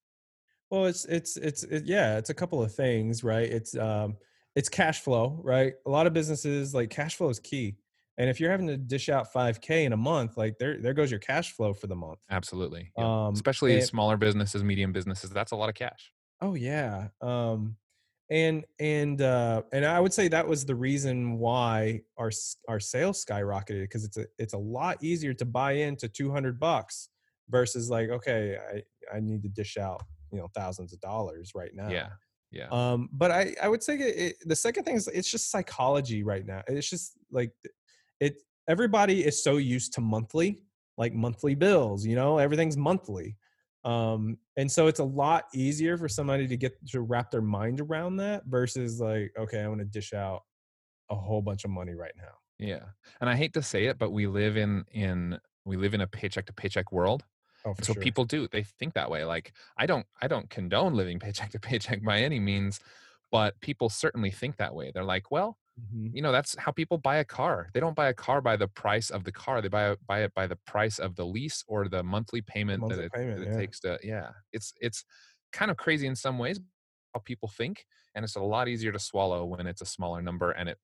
[0.71, 3.49] Well it's it's it's it, yeah it's a couple of things right?
[3.49, 4.15] It's um
[4.55, 5.73] it's cash flow right?
[5.85, 7.75] A lot of businesses like cash flow is key
[8.17, 11.11] and if you're having to dish out 5k in a month like there there goes
[11.11, 12.19] your cash flow for the month.
[12.29, 13.27] Absolutely yeah.
[13.27, 17.09] um especially smaller businesses medium businesses that's a lot of cash Oh yeah.
[17.21, 17.77] Um
[18.31, 22.31] and and uh and I would say that was the reason why our
[22.67, 27.09] our sales skyrocketed because it's a it's a lot easier to buy into 200 bucks
[27.49, 31.71] versus like okay, I I need to dish out, you know, thousands of dollars right
[31.73, 31.89] now.
[31.89, 32.09] yeah
[32.51, 35.51] yeah Um but I I would say it, it, the second thing is it's just
[35.51, 36.63] psychology right now.
[36.67, 37.51] It's just like
[38.19, 40.63] it everybody is so used to monthly
[40.97, 43.37] like monthly bills, you know, everything's monthly
[43.85, 47.79] um and so it's a lot easier for somebody to get to wrap their mind
[47.79, 50.41] around that versus like okay i want to dish out
[51.11, 52.33] a whole bunch of money right now.
[52.57, 52.85] Yeah
[53.21, 56.07] and i hate to say it but we live in in we live in a
[56.07, 57.23] paycheck to paycheck world
[57.65, 58.01] oh so sure.
[58.01, 61.59] people do they think that way like i don't i don't condone living paycheck to
[61.59, 62.79] paycheck by any means
[63.35, 64.91] but people certainly think that way.
[64.93, 66.15] They're like well Mhm.
[66.15, 68.67] you know that's how people buy a car they don't buy a car by the
[68.67, 71.87] price of the car they buy, buy it by the price of the lease or
[71.89, 73.61] the monthly payment Monthly that it, payment, that it yeah.
[73.61, 75.03] takes to yeah it's it's
[75.51, 76.59] kind of crazy in some ways
[77.13, 77.85] how people think
[78.15, 80.77] and it's a lot easier to swallow when it's a smaller number and it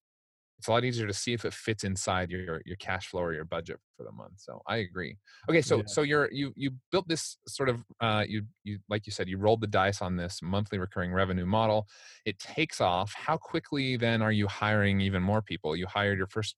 [0.62, 3.34] it's a lot easier to see if it fits inside your your cash flow or
[3.34, 5.18] your budget for the month so i agree.
[5.50, 5.86] Okay so Yeah.
[5.86, 9.38] so you're you you built this sort of uh you you like you said you
[9.38, 11.88] rolled the dice on this monthly recurring revenue model.
[12.24, 13.12] It takes off.
[13.14, 15.74] How quickly then are you hiring even more people?
[15.76, 16.54] You hired your first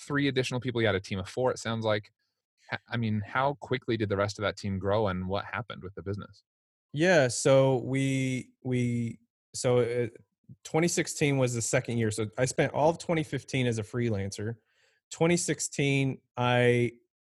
[0.00, 2.10] three additional people you had a team of four it sounds like.
[2.88, 5.94] I mean how quickly did the rest of that team grow and what happened with
[5.96, 6.44] the business?
[6.92, 9.18] Yeah so we we
[9.54, 10.08] so uh
[10.64, 14.54] 2016 was the second year so i spent all of 2015 as a freelancer.
[15.10, 16.90] 2016 i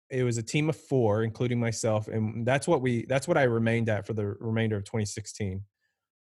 [0.09, 3.43] it was a team of four including myself and that's what we that's what i
[3.43, 5.61] remained at for the remainder of 2016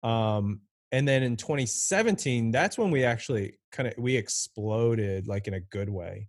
[0.03, 0.61] um
[0.91, 5.59] and then in 2017 that's when we actually kind of we exploded like in a
[5.59, 6.27] good way.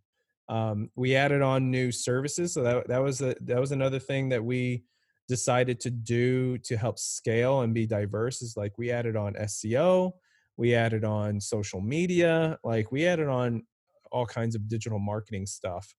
[0.48, 4.28] Um we added on new services so that that was a, that was another thing
[4.30, 4.84] that we
[5.28, 10.12] decided to do to help scale and be diverse is like we added on SEO,
[10.60, 13.64] we added on social media, like we added on
[14.12, 15.94] all kinds of digital marketing stuff.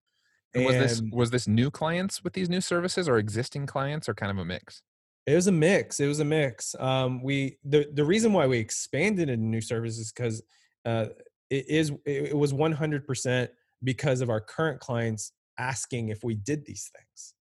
[0.53, 4.13] And was this was this new clients with these new services or existing clients or
[4.13, 4.81] kind of a mix
[5.25, 5.99] It was a mix.
[5.99, 6.75] It was a mix.
[6.79, 10.43] Um, we the the reason why we expanded into new services because
[10.85, 11.07] uh,
[11.49, 13.49] it is it, it was one hundred percent
[13.83, 17.33] because of our current clients asking if we did these things.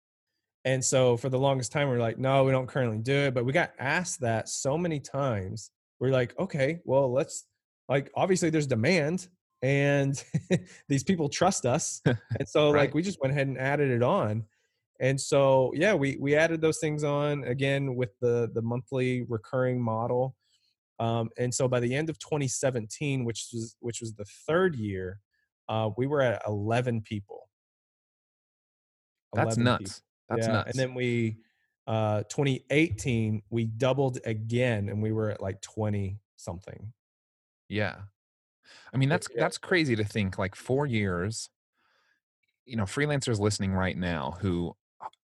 [0.64, 3.34] And so for the longest time, we are like, no, we don't currently do it.
[3.34, 5.70] But we got asked that so many times.
[6.00, 7.44] We're like, okay, well, let's
[7.88, 9.28] like obviously there's demand
[9.62, 10.22] and
[10.88, 12.00] these people trust us.
[12.04, 12.80] And so Right.
[12.80, 14.44] like we just went ahead and added it on.
[15.00, 19.80] And so yeah, we we added those things on again with the the monthly recurring
[19.80, 20.34] model.
[20.98, 25.18] Um, and so by the end of 2017, which was which was the third year,
[25.68, 27.48] uh, we were at 11 people.
[29.32, 29.78] That's nuts.
[29.78, 29.92] people.
[30.28, 30.52] That's yeah.
[30.52, 30.70] nuts.
[30.70, 31.36] And then we,
[31.90, 36.92] uh, 2018, we doubled again, and we were at like 20 something.
[37.68, 37.96] yeah.
[38.94, 40.38] I mean, that's that's crazy to think.
[40.38, 41.50] Like four years.
[42.64, 44.76] You know, freelancers listening right now who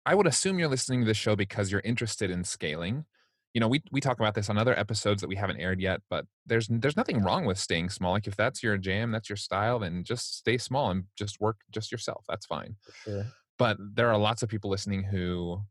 [0.04, 3.06] I would assume you're listening to this show because you're interested in scaling.
[3.54, 6.02] You know, we we talk about this on other episodes that we haven't aired yet,
[6.10, 8.14] but there's there's nothing wrong with staying small.
[8.14, 11.58] Like if that's your jam, that's your style, then just stay small and just work
[11.70, 12.26] just yourself.
[12.28, 12.78] That's fine.
[13.04, 13.26] Sure.
[13.60, 15.62] But there are lots of people listening who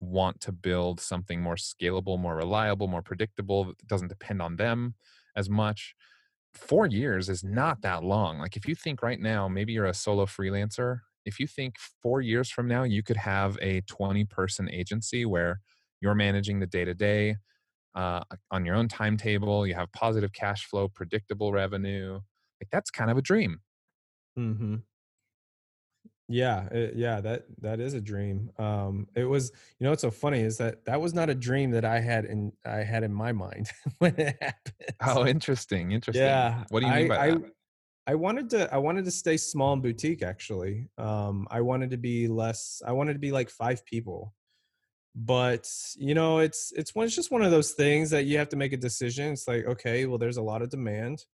[0.00, 4.94] want to build something more scalable, more reliable, more predictable that doesn't depend on them
[5.36, 5.94] as much.
[6.54, 8.38] Four years is not that long.
[8.38, 11.00] Like if you think right now, maybe you're a solo freelancer.
[11.24, 15.60] If you think four years from now, you could have a 20 person agency where
[16.00, 17.36] you're managing the day to day
[18.50, 22.20] on your own timetable, you have positive cash flow, predictable revenue.
[22.60, 23.60] Like that's kind of a dream.
[24.36, 24.76] hmm
[26.28, 28.50] Yeah, it, yeah, that that is a dream.
[28.58, 31.70] Um, it was, you know, what's so funny is that that was not a dream
[31.70, 34.96] that I had in I had in my mind when it happened.
[35.00, 35.92] Oh, interesting.
[35.92, 36.42] Interesting.
[36.42, 37.42] Yeah, What do you mean I by I that?
[38.06, 40.88] I wanted to I wanted to stay small and boutique actually.
[40.98, 42.82] Um, I wanted to be less.
[42.86, 44.34] I wanted to be like five people.
[45.14, 48.50] But you know, it's it's one it's just one of those things that you have
[48.50, 49.32] to make a decision.
[49.32, 51.26] It's like, okay, well, there's a lot of demand.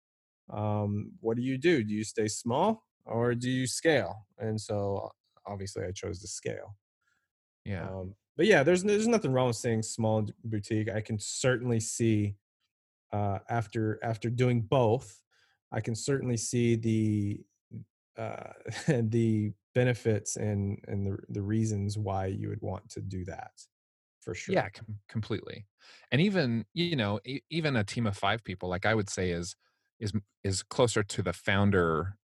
[0.50, 1.84] Um, what do you do?
[1.84, 4.26] Do you stay small or do you scale?
[4.38, 5.10] And so
[5.46, 6.76] obviously, I chose to scale.
[7.64, 7.90] Yeah.
[7.90, 10.90] Um, but yeah, there's there's nothing wrong with staying small boutique.
[10.90, 12.36] I can certainly see
[13.12, 15.22] uh, after after doing both,
[15.72, 17.44] I can certainly see the
[18.16, 18.52] uh,
[18.88, 23.52] the benefits and and the the reasons why you would want to do that
[24.20, 24.70] for Yeah, sure.
[24.70, 25.66] com- completely.
[26.10, 29.30] And even you know, e- even a team of five people, like I would say,
[29.30, 29.56] is
[29.98, 30.12] is
[30.44, 32.16] is closer to the founder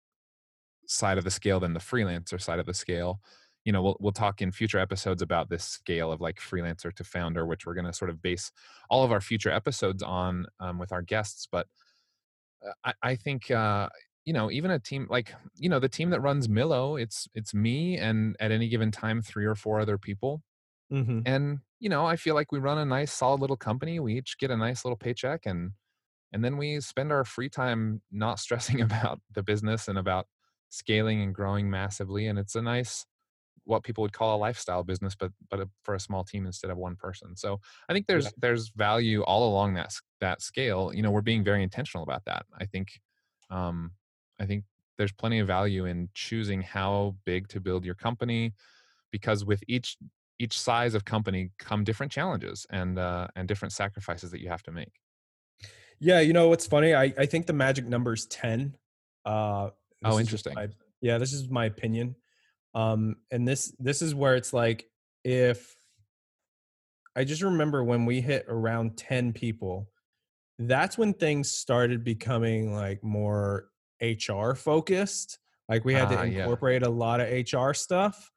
[0.87, 3.21] side of the scale than the freelancer side of the scale.
[3.63, 7.03] You know, we'll we'll talk in future episodes about this scale of like freelancer to
[7.03, 8.51] founder, which we're going to sort of base
[8.89, 11.47] all of our future episodes on um, with our guests.
[11.51, 11.67] But
[12.65, 13.89] uh, I, I think uh,
[14.25, 17.53] you know, even a team like you know the team that runs Millo, it's it's
[17.53, 20.41] me and at any given time three or four other people
[20.89, 24.17] hmm and you know i feel like we run a nice solid little company we
[24.17, 25.71] each get a nice little paycheck and
[26.33, 30.27] and then we spend our free time not stressing about the business and about
[30.69, 33.05] scaling and growing massively and it's a nice
[33.63, 36.69] what people would call a lifestyle business but but a, for a small team instead
[36.69, 37.59] of one person so
[37.89, 38.13] i think Yeah.
[38.13, 42.25] there's there's value all along that that scale you know we're being very intentional about
[42.25, 42.99] that i think
[43.49, 43.91] um
[44.39, 44.63] i think
[44.97, 48.53] there's plenty of value in choosing how big to build your company
[49.11, 49.97] because with each
[50.39, 54.63] each size of company come different challenges and uh, and different sacrifices that you have
[54.63, 54.91] to make.
[55.99, 56.93] Yeah, you know what's funny?
[56.93, 58.75] I I think the magic number is ten.
[59.23, 59.69] Uh,
[60.03, 60.53] Oh, interesting.
[60.55, 60.69] my
[61.01, 62.15] yeah, this is my opinion.
[62.73, 64.89] Um, and this this is where it's like
[65.23, 65.75] if
[67.15, 69.91] I just remember when we hit around 10 people,
[70.59, 73.69] that's when things started becoming like more
[74.01, 75.39] HR focused.
[75.69, 78.31] Like we had to Ah, yeah, incorporate a lot of HR stuff.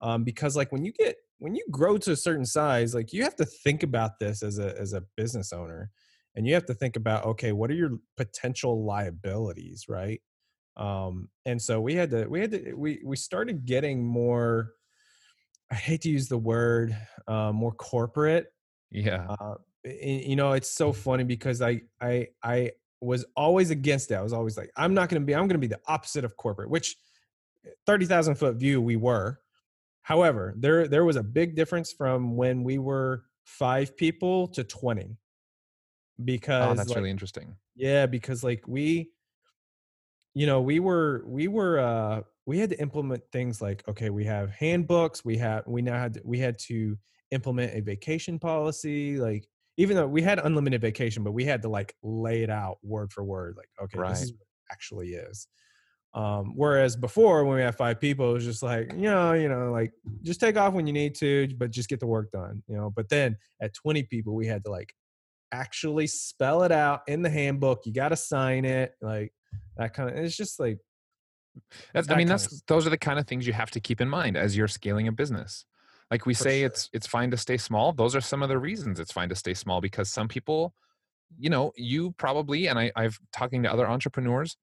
[0.00, 3.24] Um, because like when you get when you grow to a certain size, like you
[3.24, 5.90] have to think about this as a as a business owner.
[6.36, 10.22] And you have to think about, okay, what are your potential liabilities, right?
[10.76, 14.72] Um, and so we had to we had to we we started getting more
[15.70, 16.94] I hate to use the word
[17.26, 18.52] uh, more corporate.
[18.90, 19.54] yeah, Uh,
[19.84, 24.14] you know, it's so funny because I I I was always against it.
[24.14, 25.34] I was always like, I'm not going to be.
[25.34, 26.68] I'm going to be the opposite of corporate.
[26.68, 26.96] Which
[27.86, 29.40] thirty thousand foot view we were.
[30.02, 35.16] However, there there was a big difference from when we were five people to 20
[36.24, 37.56] because that's like really interesting.
[37.74, 39.10] yeah because like we
[40.34, 44.24] you know we were we were uh we had to implement things like okay we
[44.24, 46.96] have handbooks we have we now had to, we had to
[47.30, 51.68] implement a vacation policy like even though we had unlimited vacation but we had to
[51.68, 55.46] like lay it out word for word like okay this is what it actually is.
[56.14, 59.48] Um whereas before when we had five people it was just like you know you
[59.48, 62.62] know like just take off when you need to but just get the work done
[62.68, 62.90] you know?
[62.94, 64.94] But then at 20 people we had to like
[65.52, 69.32] actually spell it out in the handbook you got to sign it like
[69.76, 70.78] that kind of it's just like
[71.92, 74.00] That's, I mean, that's of those are the kind of things you have to keep
[74.00, 75.64] in mind as you're scaling a business.
[76.10, 76.66] like we say sure.
[76.66, 79.34] it's it's fine to stay small those are some of the reasons it's fine to
[79.34, 80.74] stay small because some people
[81.38, 84.56] you know you probably and I, i've talking to other entrepreneurs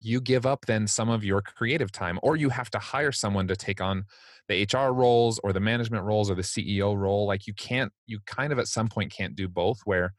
[0.00, 3.48] you give up then some of your creative time or you have to hire someone
[3.48, 4.04] to take on
[4.48, 8.20] the hr roles or the management roles or the ceo role like you can't you
[8.26, 10.12] kind of at some point can't do both where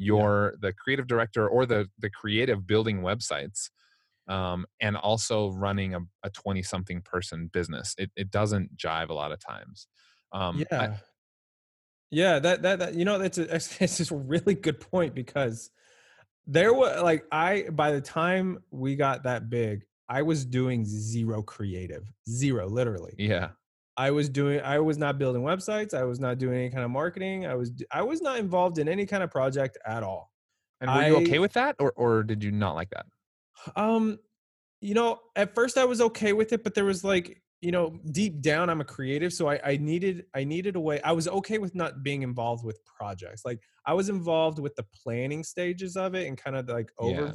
[0.00, 3.70] you're the creative director or the the creative building websites
[4.28, 7.94] um, and also running a, a 20 something person business.
[7.98, 9.88] It, it doesn't jive a lot of times.
[10.32, 10.96] Um, I- yeah.
[12.12, 15.70] Yeah that, that that you know that's a it's just a really good point because
[16.46, 21.42] there was like i by the time we got that big i was doing zero
[21.42, 23.14] creative zero literally.
[23.18, 23.50] Yeah
[24.06, 26.90] i was doing i was not building websites i was not doing any kind of
[26.90, 27.68] marketing i was
[28.00, 30.22] I was not involved in any kind of project at all
[30.80, 33.06] and were you okay with that or, or did you not like that
[33.76, 34.18] Um,
[34.80, 37.98] you know, at first I was okay with it, but there was like, you know,
[38.10, 41.00] deep down I'm a creative, so I, I needed I needed a way.
[41.02, 43.44] I was okay with not being involved with projects.
[43.44, 47.32] Like I was involved with the planning stages of it and kind of like Yeah.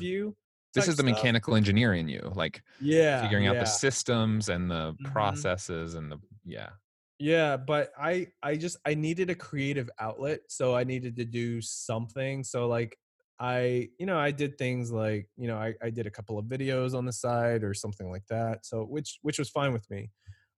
[0.75, 1.03] This is the stuff.
[1.03, 3.59] mechanical engineer in you like Yeah, figuring out yeah.
[3.59, 5.47] the systems and the Mhm.
[5.55, 6.71] processes and the yeah
[7.19, 11.61] Yeah, but I I just I needed a creative outlet, so I needed to do
[11.61, 12.43] something.
[12.43, 12.97] So like
[13.39, 16.45] I you know I did things like you know I I did a couple of
[16.45, 18.65] videos on the side or something like that.
[18.65, 20.11] So which which was fine with me.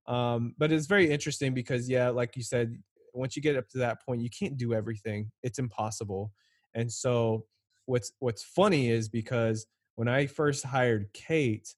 [0.06, 2.82] Um, but it's very interesting because yeah, like you said,
[3.14, 5.30] once you get up to that point, you can't do everything.
[5.44, 6.32] It's impossible.
[6.74, 7.46] And so
[7.86, 9.66] what's what's funny is because
[9.98, 11.74] when I first hired Kate,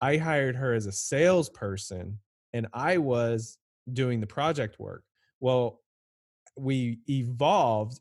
[0.00, 2.20] I hired her as a salesperson
[2.52, 3.58] and I was
[3.92, 5.02] doing the project work.
[5.40, 5.80] Well,
[6.56, 7.98] we evolved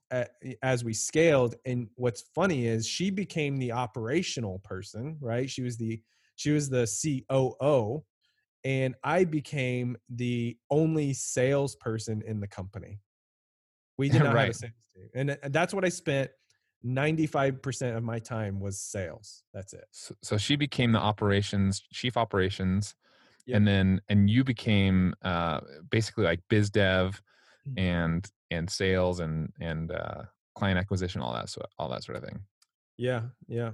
[0.61, 5.49] as we scaled and what's funny is she became the operational person, right?
[5.49, 5.99] She was the
[6.35, 8.03] she was the COO
[8.63, 12.99] and I became the only salesperson in the company.
[13.97, 15.09] We did not have a sales team.
[15.15, 16.29] And uh, that's what I spent
[16.83, 19.43] 95% of my time was sales.
[19.53, 19.85] That's it.
[19.91, 22.95] so, so she became the operations chief operations
[23.45, 23.57] Yep.
[23.57, 25.59] and then and you became uh
[25.89, 27.21] basically like biz dev
[27.67, 27.79] Mm.
[27.79, 30.23] and and sales and and uh
[30.55, 32.41] client acquisition all that so all that sort of thing
[32.97, 33.71] Yeah, yeah.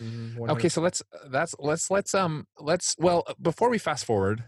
[0.00, 4.44] Mhm, okay so let's that's let's let's um let's well before we fast forward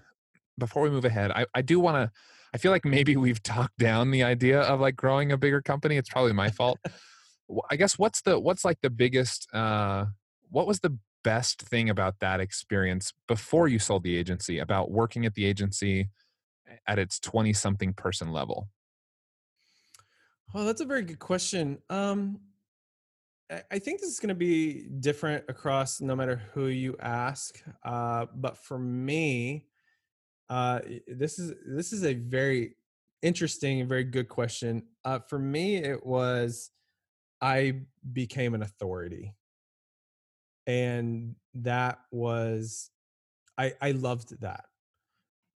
[0.59, 2.11] before we move ahead i i do want to
[2.55, 5.97] i feel like maybe we've talked down the idea of like growing a bigger company
[5.97, 6.79] it's probably my fault
[7.71, 10.05] i guess what's the what's like the biggest uh
[10.51, 15.27] what was the best thing about that experience before you sold the agency about working
[15.27, 16.09] at the agency
[16.87, 18.69] at its 20 something person level
[20.53, 21.79] Oh, that's a very good question.
[21.91, 22.41] Um,
[23.51, 27.63] I- I think this is going to be different across no matter who you ask.
[27.85, 29.67] Uh, but for me,
[30.49, 32.77] uh, this is this is a very
[33.23, 34.83] interesting and very good question.
[35.05, 36.71] Uh, for me, it was
[37.41, 37.83] I
[38.13, 39.35] became an authority,
[40.67, 42.91] and that was
[43.59, 44.65] I I loved that.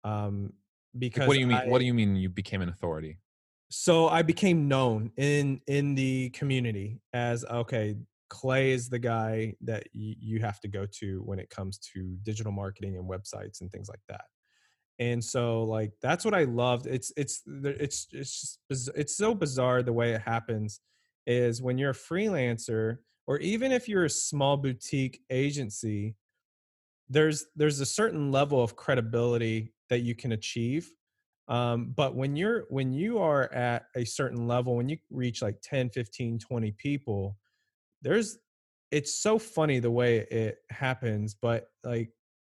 [0.05, 0.55] Um,
[0.99, 3.19] because Like, what do you mean I, what do you mean you became an authority?
[3.71, 7.97] So i became known in in the community as okay
[8.29, 12.17] clay is the guy that y- you have to go to when it comes to
[12.23, 14.25] digital marketing and websites and things like that.
[14.99, 16.87] And so like that's what i loved.
[16.87, 18.37] It's it's it's it's
[18.71, 20.81] just it's so bizarre the way it happens
[21.27, 26.17] is when you're a freelancer or even if you're a small boutique agency
[27.09, 30.91] there's there's a certain level of credibility that you can achieve
[31.49, 35.61] um, but when you're when you are at a certain level when you reach like
[35.63, 37.37] 10 15 20 people
[38.03, 38.39] there's
[38.91, 42.11] it's so funny the way it happens but like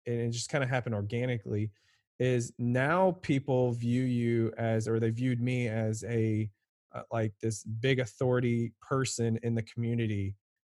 [0.06, 1.70] and it just kind of happened organically
[2.18, 6.50] is now people view you as or they viewed me as a
[6.94, 10.36] uh, like this big authority person in the community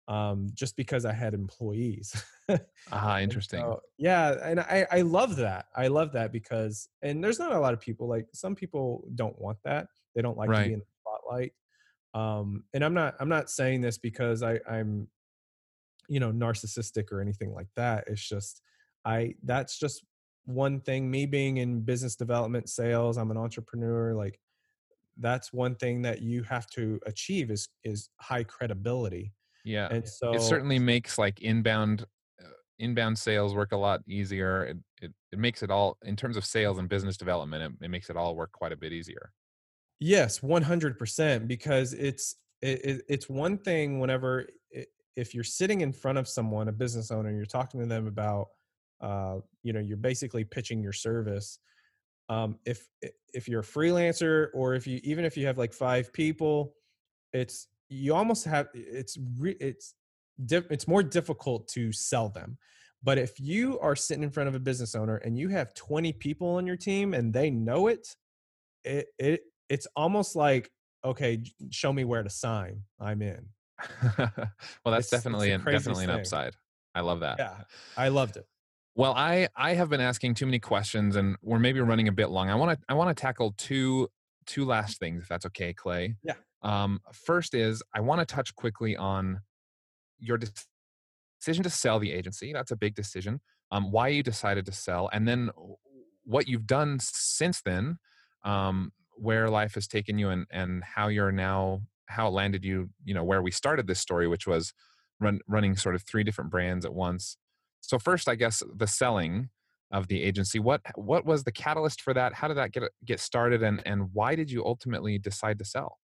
[0.08, 2.24] um, just because i had employees
[2.92, 5.66] ah interesting so, yeah, and I I love that.
[5.76, 9.38] I love that because and there's not a lot of people like some people don't
[9.40, 9.86] want that.
[10.14, 11.52] They don't like to be in the spotlight.
[12.14, 15.08] Um, and I'm not I'm not saying this because I I'm
[16.08, 18.04] you know narcissistic or anything like that.
[18.08, 18.60] It's just
[19.04, 20.04] I that's just
[20.44, 21.10] one thing.
[21.10, 24.14] Me being in business development, sales, I'm an entrepreneur.
[24.14, 24.40] Like
[25.16, 29.34] that's one thing that you have to achieve is is high credibility.
[29.64, 32.06] yeah And so it certainly makes like inbound
[32.42, 32.48] uh,
[32.78, 36.44] inbound sales work a lot easier it, it it makes it all in terms of
[36.44, 39.32] sales and business development it, it makes it all work quite a bit easier
[40.00, 44.46] Yes, 100% because it's it, it, it's one thing whenever
[45.14, 48.06] if you're sitting in front of someone, a business owner, and you're talking to them
[48.06, 48.48] about
[49.00, 51.58] uh, you know, you're basically pitching your service.
[52.28, 52.86] Um, if
[53.32, 56.74] if you're a freelancer or if you even if you have like five people
[57.32, 59.94] it's you almost have it's re, it's
[60.46, 62.56] diff, it's more difficult to sell them.
[63.02, 66.12] But if you are sitting in front of a business owner and you have 20
[66.14, 68.06] people on your team and they know it
[68.84, 70.70] it, it it's almost like
[71.04, 72.82] okay show me where to sign.
[73.00, 73.46] I'm in.
[74.18, 76.20] Well that's It's- it's definitely the an, definitely an thing.
[76.20, 76.54] upside.
[76.94, 77.36] I love that.
[77.38, 77.54] Yeah
[77.96, 78.46] i loved it
[78.94, 82.28] Well, I I have been asking too many questions, and we're maybe running a bit
[82.28, 82.50] long.
[82.50, 84.08] I want to I want to tackle two
[84.46, 86.16] two last things, if that's okay, Clay.
[86.22, 86.34] Yeah.
[86.62, 89.40] Um, first is I want to touch quickly on
[90.18, 90.66] your dec-
[91.40, 92.52] decision to sell the agency.
[92.52, 93.40] That's a big decision.
[93.70, 95.50] Um, why you decided to sell, and then
[96.24, 97.98] what you've done since then,
[98.44, 102.90] um, where life has taken you, and and how you're now how it landed you.
[103.04, 104.74] You know where we started this story, which was
[105.18, 107.38] run, running sort of three different brands at once.
[107.82, 109.50] So first, I guess the selling
[109.92, 110.58] of the agency.
[110.58, 112.32] What what was the catalyst for that?
[112.32, 115.98] How did that get get started, and and why did you ultimately decide to sell?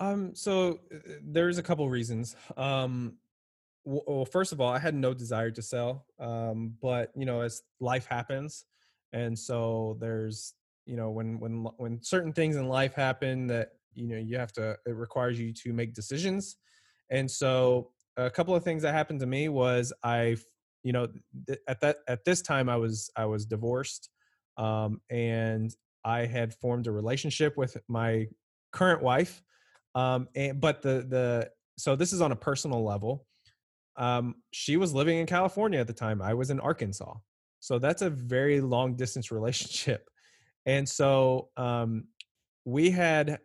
[0.00, 2.36] Um, so uh, there's a couple reasons.
[2.56, 3.14] Um,
[3.84, 7.62] well, first of all, I had no desire to sell, um, but you know, as
[7.80, 8.64] life happens,
[9.12, 10.54] and so there's
[10.84, 14.52] you know when when when certain things in life happen that you know you have
[14.52, 16.56] to it requires you to make decisions,
[17.10, 20.36] and so a couple of things that happened to me was I,
[20.82, 21.08] you know,
[21.46, 24.10] th- at that at this time I was I was divorced,
[24.58, 28.26] um, and I had formed a relationship with my
[28.72, 29.42] current wife
[29.94, 33.26] um and but the the so this is on a personal level
[33.96, 37.14] um she was living in california at the time i was in arkansas
[37.60, 40.08] so that's a very long distance relationship
[40.66, 42.04] and so um
[42.64, 43.38] we had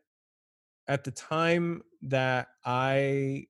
[0.88, 3.46] at the time that i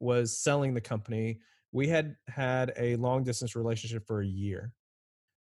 [0.00, 1.40] was selling the company
[1.72, 4.72] we had had a long distance relationship for a year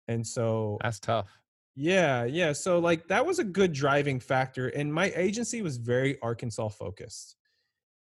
[0.08, 1.30] and so That's tough.
[1.76, 2.52] yeah, yeah.
[2.52, 7.38] So like that was a good driving factor and my agency was very Arkansas focused.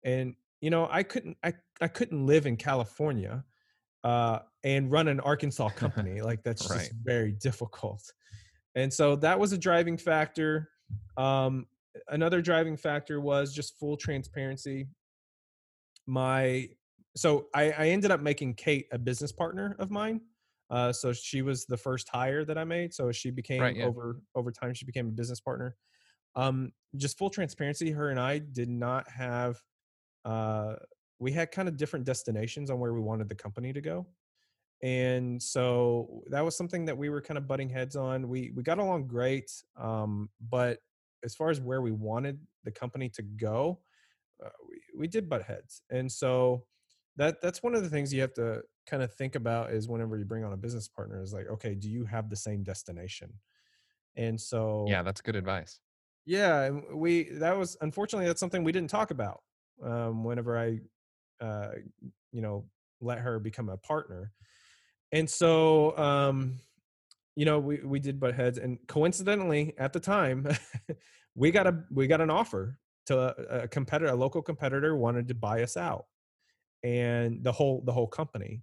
[0.03, 3.45] And you know, I couldn't I I couldn't live in California
[4.03, 6.21] uh and run an Arkansas company.
[6.21, 6.79] like that's Right.
[6.79, 8.01] just very difficult.
[8.75, 10.69] And so that was a driving factor.
[11.15, 11.67] Um
[12.09, 14.87] another driving factor was just full transparency.
[16.07, 16.69] My
[17.15, 20.21] so I, I ended up making Kate a business partner of mine.
[20.69, 22.93] Uh, so she was the first hire that I made.
[22.93, 23.85] So she became Right, yeah.
[23.85, 25.75] over over time she became a business partner.
[26.35, 29.61] Um, just full transparency, her and I did not have.
[30.25, 30.75] Uh,
[31.19, 34.07] we had kind of different destinations on where we wanted the company to go,
[34.81, 38.27] and so that was something that we were kind of butting heads on.
[38.27, 40.79] We we got along great, um, but
[41.23, 43.79] as far as where we wanted the company to go,
[44.43, 45.81] uh, we, we did butt heads.
[45.89, 46.65] And so
[47.15, 50.17] that that's one of the things you have to kind of think about is whenever
[50.17, 53.39] you bring on a business partner is like okay do you have the same destination?
[54.15, 55.79] And so Yeah, that's good advice.
[56.25, 59.43] yeah we that was unfortunately that's something we didn't talk about
[59.83, 60.79] um whenever i
[61.43, 61.71] uh
[62.31, 62.69] you know
[63.01, 64.31] let her become a partner.
[65.11, 66.59] And so um
[67.35, 70.47] you know we we did butt heads and coincidentally at the time
[71.35, 75.27] we got a we got an offer to a, a competitor a local competitor wanted
[75.27, 76.05] to buy us out
[76.83, 78.61] and the whole the whole company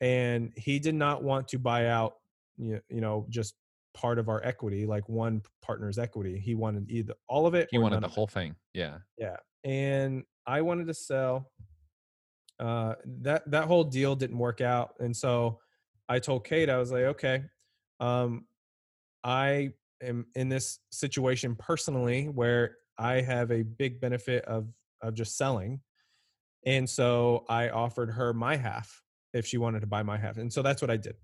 [0.00, 2.14] and he did not want to buy out
[2.56, 3.54] you you know just
[3.94, 7.78] part of our equity like one partner's equity he wanted either all of it He
[7.78, 8.14] wanted the of it.
[8.14, 8.54] whole thing.
[8.74, 8.98] Yeah.
[9.16, 9.36] Yeah.
[9.64, 11.50] And I wanted to sell.
[12.60, 14.94] Uh that that whole deal didn't work out.
[15.00, 15.60] And so
[16.08, 17.44] I told Kate, I was like, okay,
[18.00, 18.46] um,
[19.24, 19.70] I
[20.02, 24.68] am in this situation personally where I have a big benefit of
[25.02, 25.80] of just selling.
[26.64, 30.36] And so I offered her my half if she wanted to buy my half.
[30.38, 31.16] And so that's what I did.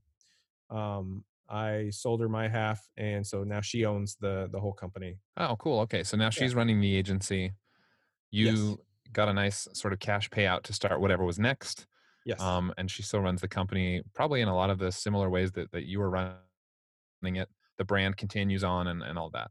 [0.71, 5.19] Um I sold her my half and so now she owns the the whole company.
[5.37, 5.81] Oh, cool.
[5.81, 7.53] Okay, so now she's running the agency.
[8.31, 8.57] Yes.
[8.57, 8.79] You
[9.13, 11.87] got a nice sort of cash payout to start whatever was next.
[12.25, 12.41] Yes.
[12.41, 15.53] Um, and she still runs the company probably in a lot of the similar ways
[15.53, 17.49] that, that you were running it.
[17.79, 19.51] The brand continues on and, and all that.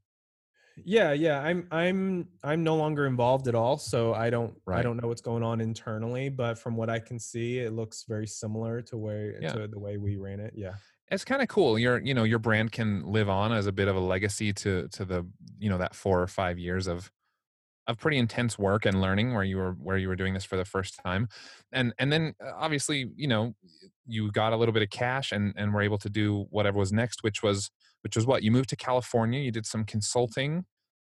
[0.78, 4.98] Yeah yeah i'm i'm i'm no longer involved at all so i don't i don't
[5.02, 8.82] know what's going on internally but from what i can see it looks very similar
[8.82, 9.54] to where Yeah.
[9.54, 10.74] to the way we ran it yeah
[11.12, 11.78] It's kind of cool.
[11.78, 14.88] Your you know your brand can live on as a bit of a legacy to
[14.90, 15.28] to the
[15.60, 17.12] you know that four or five years of
[17.88, 20.56] of pretty intense work and learning where you were where you were doing this for
[20.56, 21.28] the first time,
[21.74, 23.54] and and then uh, obviously you know
[24.06, 26.94] you got a little bit of cash and and were able to do whatever was
[26.94, 27.70] next, which was
[28.04, 29.39] which was what you moved to California.
[29.39, 30.66] You did some consulting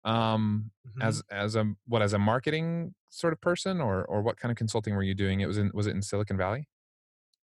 [0.05, 0.71] um
[1.01, 4.57] as as a what as a marketing sort of person or or what kind of
[4.57, 6.69] consulting were you doing it was in was it in silicon valley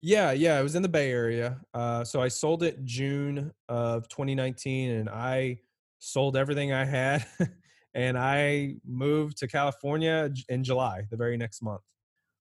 [0.02, 1.60] Yeah, yeah, it was in the Bay Area.
[1.72, 5.60] Uh, so I sold it June of 2019, and I
[6.00, 7.24] sold everything I had,
[7.94, 11.82] and I moved to California in July, the very next month.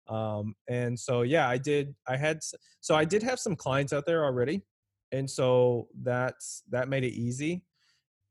[0.09, 1.95] Um, and so yeah, I did.
[2.07, 2.39] I had
[2.80, 4.62] so I did have some clients out there already,
[5.13, 7.65] and so that's that made it easy.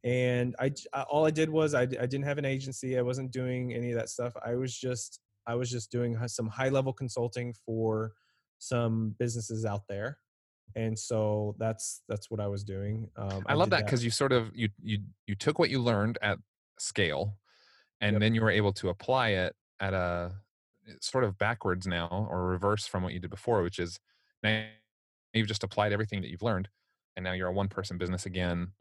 [0.04, 0.72] And I
[1.10, 2.98] all I did was I, I didn't have an agency.
[2.98, 4.34] I wasn't doing any of that stuff.
[4.46, 8.14] I was just I was just doing some high level consulting for
[8.60, 10.18] some businesses out there
[10.76, 14.32] and so that's that's what i was doing um, I love that because you sort
[14.32, 16.40] of you you you took what you learned at
[16.80, 17.38] scale,
[18.02, 18.22] and Yep.
[18.22, 20.34] then you were able to apply it at a
[21.02, 24.00] sort of backwards now or reverse from what you did before, which is
[24.44, 24.66] now
[25.34, 26.70] you've just applied everything that you've learned,
[27.16, 28.72] and now you're a one person business again,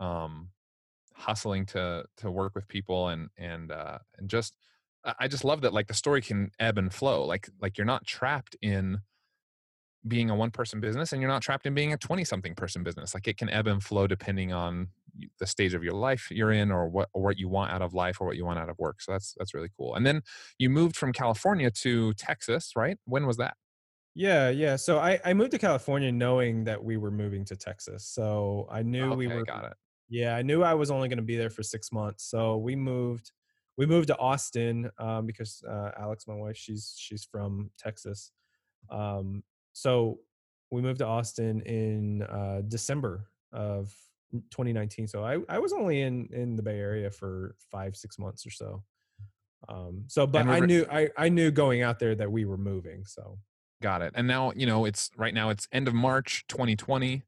[0.00, 0.50] um,
[1.14, 4.56] hustling to to work with people and and uh, and just
[5.18, 8.04] I just love that like the story can ebb and flow like like you're not
[8.06, 8.98] trapped in
[10.06, 12.82] being a one person business and you're not trapped in being a 20 something person
[12.82, 14.88] business like it can ebb and flow depending on
[15.40, 17.94] the stage of your life you're in or what or what you want out of
[17.94, 20.22] life or what you want out of work so that's that's really cool and then
[20.58, 22.98] you moved from california to texas right?
[23.04, 23.56] When was that
[24.16, 28.08] yeah yeah so I, I moved to california knowing that we were moving to texas
[28.08, 29.74] so i knew we okay were got it.
[30.08, 32.74] yeah i knew i was only going to be there for six months so we
[32.74, 33.30] moved
[33.76, 38.32] we moved to austin um, because uh, alex my wife she's she's from texas
[38.90, 39.42] um,
[39.74, 40.18] so
[40.70, 43.94] we moved to austin in uh, december of
[44.32, 48.46] 2019 so I, I was only in in the bay area for five six months
[48.46, 48.82] or so
[49.68, 53.04] um, so but i knew I, I knew going out there that we were moving
[53.04, 53.38] so
[53.82, 57.22] got it and now you know it's right now it's end of march 2020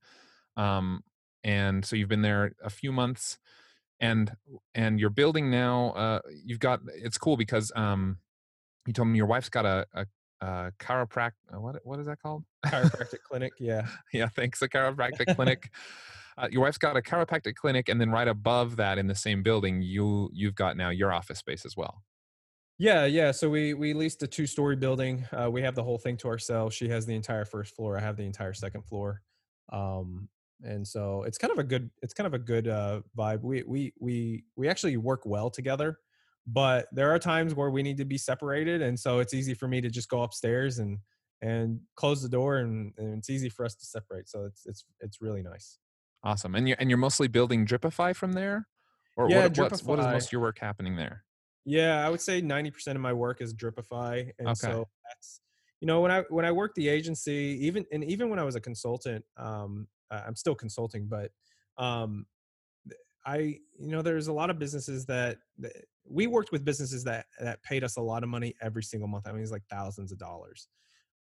[0.57, 1.03] um
[1.45, 3.39] and so you've been there a few months
[4.01, 4.33] and
[4.75, 8.19] and you're building now uh you've got it's cool because um
[8.87, 10.07] you told me your wife's got a a,
[10.41, 12.45] a chiropract uh, what what is that called?
[12.67, 13.87] Chiropractic clinic yeah.
[14.13, 15.71] Yeah thanks a chiropractic clinic.
[16.37, 19.43] Uh, your wife's got a chiropractic clinic and then right above that in the same
[19.43, 22.03] building you you've got now your office space as well
[22.79, 23.33] Yeah, yeah.
[23.33, 25.27] So we we leased a two story building.
[25.33, 26.75] Uh, we have the whole thing to ourselves.
[26.77, 27.97] She has the entire first floor.
[27.99, 29.23] I have the entire second floor.
[29.73, 30.29] Um,
[30.63, 33.43] and so it's kind of a good it's kind of a good uh, vibe.
[33.43, 35.99] We we we we actually work well together,
[36.47, 39.67] but there are times where we need to be separated, and so it's easy for
[39.69, 40.99] me to just go upstairs and
[41.41, 44.29] and close the door, and, and it's easy for us to separate.
[44.29, 45.79] So it's it's it's really nice.
[46.23, 48.69] awesome and you're and you're mostly building dripify from there
[49.17, 51.25] or Yeah, what, what's, what is most of your work happening there
[51.69, 54.33] Yeah, I would say 90% of my work is Dripify.
[54.39, 54.57] And Okay.
[54.57, 55.41] so that's
[55.81, 58.57] you know, when I when I worked the agency, even and even when I was
[58.57, 61.33] a consultant, um, I'm still consulting, but
[61.77, 62.27] um
[63.27, 63.39] I
[63.79, 67.63] you know, there's a lot of businesses that, that we worked with businesses that that
[67.63, 69.27] paid us a lot of money every single month.
[69.27, 70.69] I mean, it's like thousands of dollars.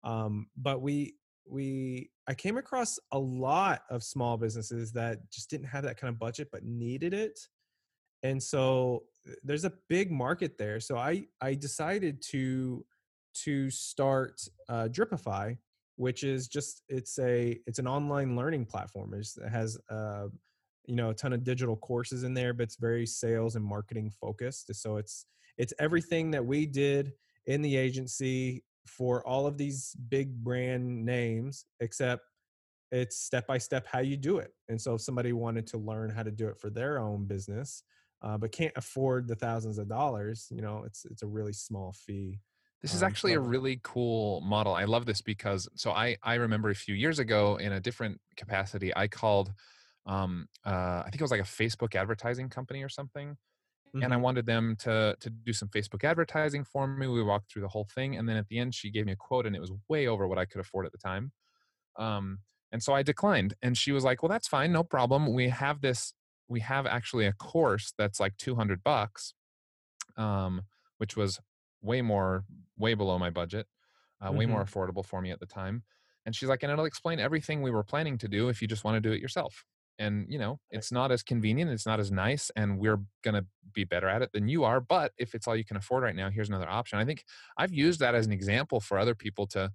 [0.03, 5.67] Um, but we we I came across a lot of small businesses that just didn't
[5.67, 7.39] have that kind of budget but needed it
[8.23, 9.05] and so
[9.43, 12.86] there's a big market there so i i decided to
[13.34, 15.55] to start uh, dripify
[15.97, 19.13] which is just it's a it's an online learning platform.
[19.15, 20.28] It's, it has uh,
[20.86, 24.09] you know a ton of digital courses in there but it's very sales and marketing
[24.09, 25.25] focused so it's
[25.57, 27.11] it's everything that we did
[27.45, 32.23] in the agency for all of these big brand names except
[32.93, 36.09] it's step by step how you do it and so if somebody wanted to learn
[36.09, 37.84] how to do it for their own business
[38.22, 41.93] uh, but can't afford the thousands of dollars you know it's it's a really small
[41.93, 42.39] fee
[42.82, 44.74] This is Um, actually a really cool model.
[44.74, 48.22] I love this because so I I remember a few years ago in a different
[48.36, 49.53] capacity I called
[50.05, 53.36] um uh I think it was like a Facebook advertising company or something
[54.01, 54.18] and I Mhm.
[54.18, 57.07] wanted them to to do some Facebook advertising for me.
[57.07, 59.18] We walked through the whole thing and then at the end she gave me a
[59.18, 61.34] quote and it was way over what I could afford at the time.
[61.97, 62.39] Um
[62.72, 65.34] and so I declined and she was like, "Well, that's fine, no problem.
[65.34, 66.13] We have this
[66.49, 69.33] we have actually a course that's like 200 bucks."
[70.15, 70.63] Um
[70.97, 71.39] which was
[71.81, 72.43] way more
[72.77, 73.67] way below my budget
[74.25, 75.83] uh, way more affordable for me at the time
[76.25, 78.83] and she's like and it'll explain everything we were planning to do if you just
[78.83, 79.63] want to do it yourself
[79.99, 83.45] and you know it's not as convenient it's not as nice and we're going to
[83.73, 86.15] be better at it than you are but if it's all you can afford right
[86.15, 87.23] now here's another option i think
[87.57, 89.71] i've used that as an example for other people to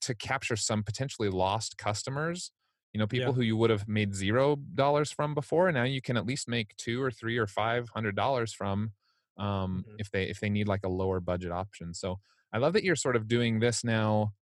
[0.00, 2.50] to capture some potentially lost customers
[2.92, 3.34] you know people Yeah.
[3.36, 6.76] who you would have made zero dollars from before now you can at least make
[6.76, 8.92] two or three or five hundred dollars from
[9.38, 9.96] um, Mhm.
[9.98, 12.20] if they if they need like a lower budget option so
[12.52, 14.34] i love that you're sort of doing this now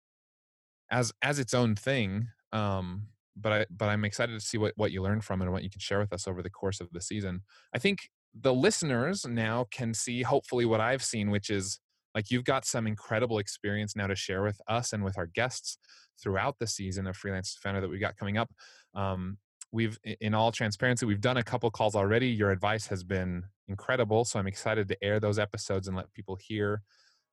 [0.89, 4.91] as as its own thing um but i but i'm excited to see what what
[4.91, 6.89] you learn from it and what you can share with us over the course of
[6.91, 7.41] the season
[7.73, 11.79] i think the listeners now can see hopefully what i've seen which is
[12.15, 15.77] like you've got some incredible experience now to share with us and with our guests
[16.21, 18.51] throughout the season of freelance to Founder that we've got coming up.
[18.93, 19.37] Um,
[19.71, 22.27] we've in all transparency we've done a couple calls already.
[22.27, 26.35] Your advice has been incredible so i'm excited to air those episodes and let people
[26.35, 26.81] hear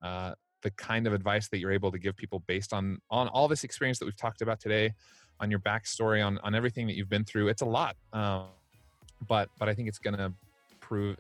[0.03, 3.49] uh, the kind of advice that you're able to give people based on on all
[3.49, 4.93] this experience that we've talked about today
[5.41, 7.49] on your backstory on on everything that you've been through.
[7.49, 8.45] It's a lot um,
[9.27, 10.33] but but i think it's to
[10.81, 11.17] prove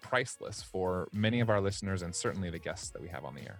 [0.00, 3.42] priceless for many of our listeners and certainly the guests that we have on the
[3.42, 3.58] air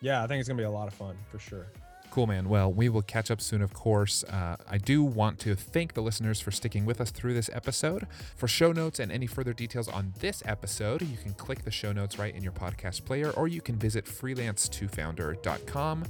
[0.00, 1.66] Yeah, I think it's gonna be a lot of fun for sure.
[2.10, 2.48] Cool, man.
[2.48, 4.24] Well, we will catch up soon, of course.
[4.24, 8.06] Uh, I do want to thank the listeners for sticking with us through this episode.
[8.36, 11.92] For show notes and any further details on this episode, you can click the show
[11.92, 16.04] notes right in your podcast player, or you can visit freelance2founder.com.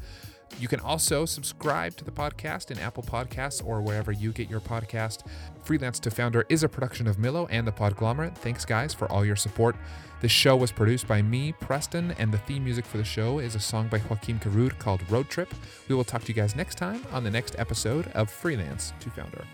[0.58, 4.60] You can also subscribe to the podcast in Apple Podcasts or wherever you get your
[4.60, 5.26] podcast.
[5.62, 8.34] Freelance to Founder is a production of Millo and the Podglomerate.
[8.36, 9.76] Thanks, guys, for all your support.
[10.22, 13.54] This show was produced by me, Preston, and the theme music for the show is
[13.54, 15.52] a song by Joaquim Carud called Road Trip.
[15.88, 19.10] We will talk to you guys next time on the next episode of Freelance to
[19.10, 19.44] Founder.